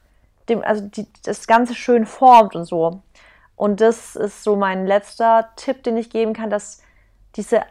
[0.50, 3.02] dem, also die, das Ganze schön formt und so.
[3.56, 6.82] Und das ist so mein letzter Tipp, den ich geben kann, dass
[7.36, 7.62] diese,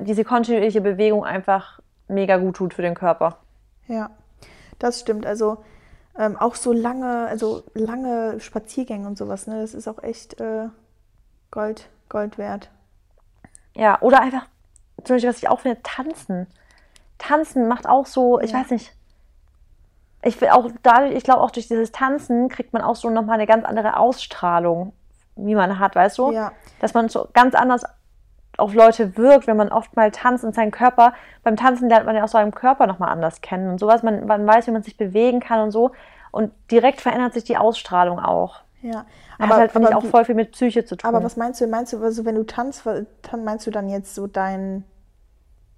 [0.00, 3.38] diese kontinuierliche Bewegung einfach mega gut tut für den Körper.
[3.86, 4.10] Ja,
[4.78, 5.26] das stimmt.
[5.26, 5.58] Also
[6.18, 9.60] ähm, auch so lange, also lange Spaziergänge und sowas, ne?
[9.60, 10.68] Das ist auch echt äh,
[11.50, 12.70] Gold, Gold wert.
[13.74, 14.46] Ja, oder einfach,
[15.04, 16.46] zum Beispiel, was ich auch finde, tanzen.
[17.18, 18.60] Tanzen macht auch so, ich ja.
[18.60, 18.94] weiß nicht.
[20.22, 23.34] Ich will auch dadurch, ich glaube auch durch dieses Tanzen kriegt man auch so nochmal
[23.34, 24.92] eine ganz andere Ausstrahlung,
[25.36, 26.32] wie man hat, weißt du?
[26.32, 26.52] Ja.
[26.80, 27.84] Dass man so ganz anders
[28.56, 32.16] auf Leute wirkt, wenn man oft mal tanzt und seinen Körper, beim Tanzen lernt man
[32.16, 34.96] ja auch seinen Körper nochmal anders kennen und sowas, man, man weiß, wie man sich
[34.96, 35.92] bewegen kann und so
[36.30, 38.60] und direkt verändert sich die Ausstrahlung auch.
[38.82, 39.04] Ja,
[39.38, 41.08] aber hat, finde ich, auch voll viel mit Psyche zu tun.
[41.08, 42.84] Aber was meinst du, meinst du, also wenn du tanzt,
[43.36, 44.84] meinst du dann jetzt so dein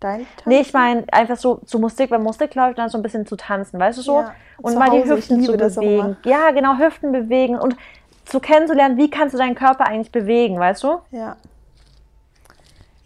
[0.00, 0.48] Dein Tanzen?
[0.48, 3.36] Nee, ich meine einfach so zu Musik, wenn Musik läuft, dann so ein bisschen zu
[3.36, 4.20] tanzen, weißt du so?
[4.20, 6.16] Ja, und mal die Hüften zu bewegen.
[6.24, 7.76] Ja, genau, Hüften bewegen und
[8.24, 11.00] zu kennenzulernen, wie kannst du deinen Körper eigentlich bewegen, weißt du?
[11.10, 11.36] Ja.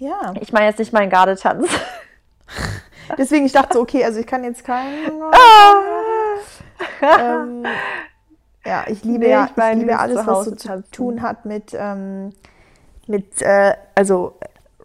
[0.02, 0.34] Ja.
[0.40, 1.68] Ich meine jetzt nicht meinen Gardetanz.
[3.18, 5.22] Deswegen, ich dachte so, okay, also ich kann jetzt keinen.
[7.20, 7.64] ähm,
[8.66, 11.72] ja, ich liebe nee, ja, ich, ich liebe alles, was so zu tun hat mit,
[11.74, 12.32] ähm,
[13.06, 14.34] mit äh, also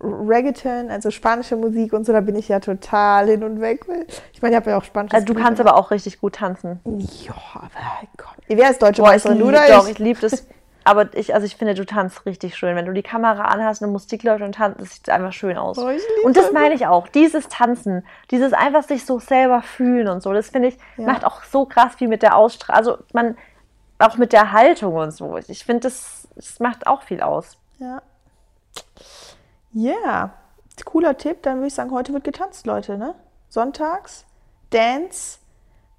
[0.02, 3.86] Reggaeton, also spanische Musik und so, da bin ich ja total hin und weg.
[4.34, 6.80] Ich meine, ich habe ja auch spanische Also du kannst aber auch richtig gut tanzen.
[7.26, 8.34] Ja, aber komm.
[8.48, 9.40] Wer ist deutsche Meisterin?
[9.40, 9.72] Ich?
[9.72, 10.46] Doch, ich liebe das.
[10.88, 12.74] Aber ich, also ich finde, du tanzt richtig schön.
[12.78, 15.78] Wenn du die Kamera anhast, eine Musik läuft und tanzt, das sieht einfach schön aus.
[15.78, 15.92] Oh,
[16.24, 17.10] und das meine ich auch.
[17.10, 21.06] Dieses Tanzen, dieses einfach sich so selber fühlen und so, das finde ich, ja.
[21.06, 22.78] macht auch so krass viel mit der Ausstrahlung.
[22.78, 23.36] Also man,
[24.00, 25.38] auch mit der Haltung und so.
[25.50, 27.58] Ich finde, das, das macht auch viel aus.
[27.80, 28.02] Ja.
[29.74, 30.34] Ja, yeah.
[30.86, 31.44] cooler Tipp.
[31.44, 33.14] Dann würde ich sagen, heute wird getanzt, Leute, ne?
[33.50, 34.26] Sonntags,
[34.70, 35.40] Dance.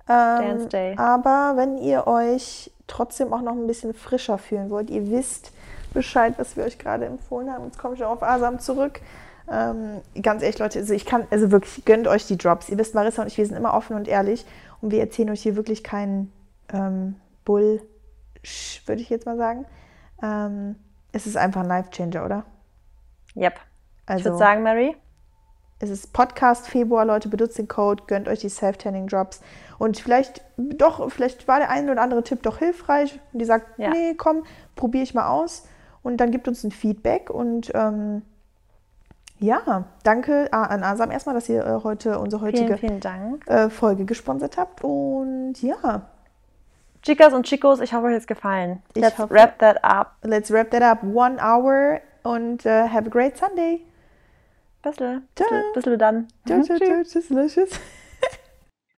[0.09, 0.97] Ähm, Dance Day.
[0.97, 5.53] Aber wenn ihr euch trotzdem auch noch ein bisschen frischer fühlen wollt, ihr wisst
[5.95, 7.65] Bescheid, was wir euch gerade empfohlen haben.
[7.67, 9.01] Jetzt komme ich auch auf Asam zurück.
[9.51, 12.69] Ähm, ganz ehrlich, Leute, also ich kann, also wirklich, gönnt euch die Drops.
[12.69, 14.45] Ihr wisst, Marissa und ich, wir sind immer offen und ehrlich
[14.81, 16.33] und wir erzählen euch hier wirklich keinen
[16.73, 17.81] ähm, Bull,
[18.87, 19.65] würde ich jetzt mal sagen.
[20.23, 20.77] Ähm,
[21.13, 22.45] es ist einfach ein Life-Changer, oder?
[23.37, 23.55] Yep.
[24.07, 24.97] Also, ich würde sagen, Mary,
[25.79, 29.41] es ist Podcast Februar, Leute, benutzt den Code, gönnt euch die Self-Tanning-Drops.
[29.79, 33.21] Und vielleicht, doch, vielleicht war der eine oder andere Tipp doch hilfreich.
[33.33, 33.91] Und die sagt, Ja.
[33.91, 35.65] nee, komm, probiere ich mal aus.
[36.03, 37.31] Und dann gibt uns ein Feedback.
[37.31, 38.23] Und ähm,
[39.39, 43.47] ja, danke an Asam erstmal, dass ihr äh, heute unsere heutige vielen, vielen Dank.
[43.49, 44.83] äh, Folge gesponsert habt.
[44.83, 46.03] Und ja,
[47.03, 48.83] Chicas und Chicos, ich hoffe, euch hat es gefallen.
[48.95, 49.33] Ich Let's hoffe.
[49.33, 50.17] wrap that up.
[50.23, 51.05] let's wrap that up.
[51.05, 53.81] One hour und äh, have a great Sunday.
[54.83, 55.23] Bissl.
[55.37, 55.47] Ciao.
[55.49, 56.27] Bissl, bissl dann.
[56.45, 56.61] Ciao.
[56.63, 57.81] Tschüss, tschüss.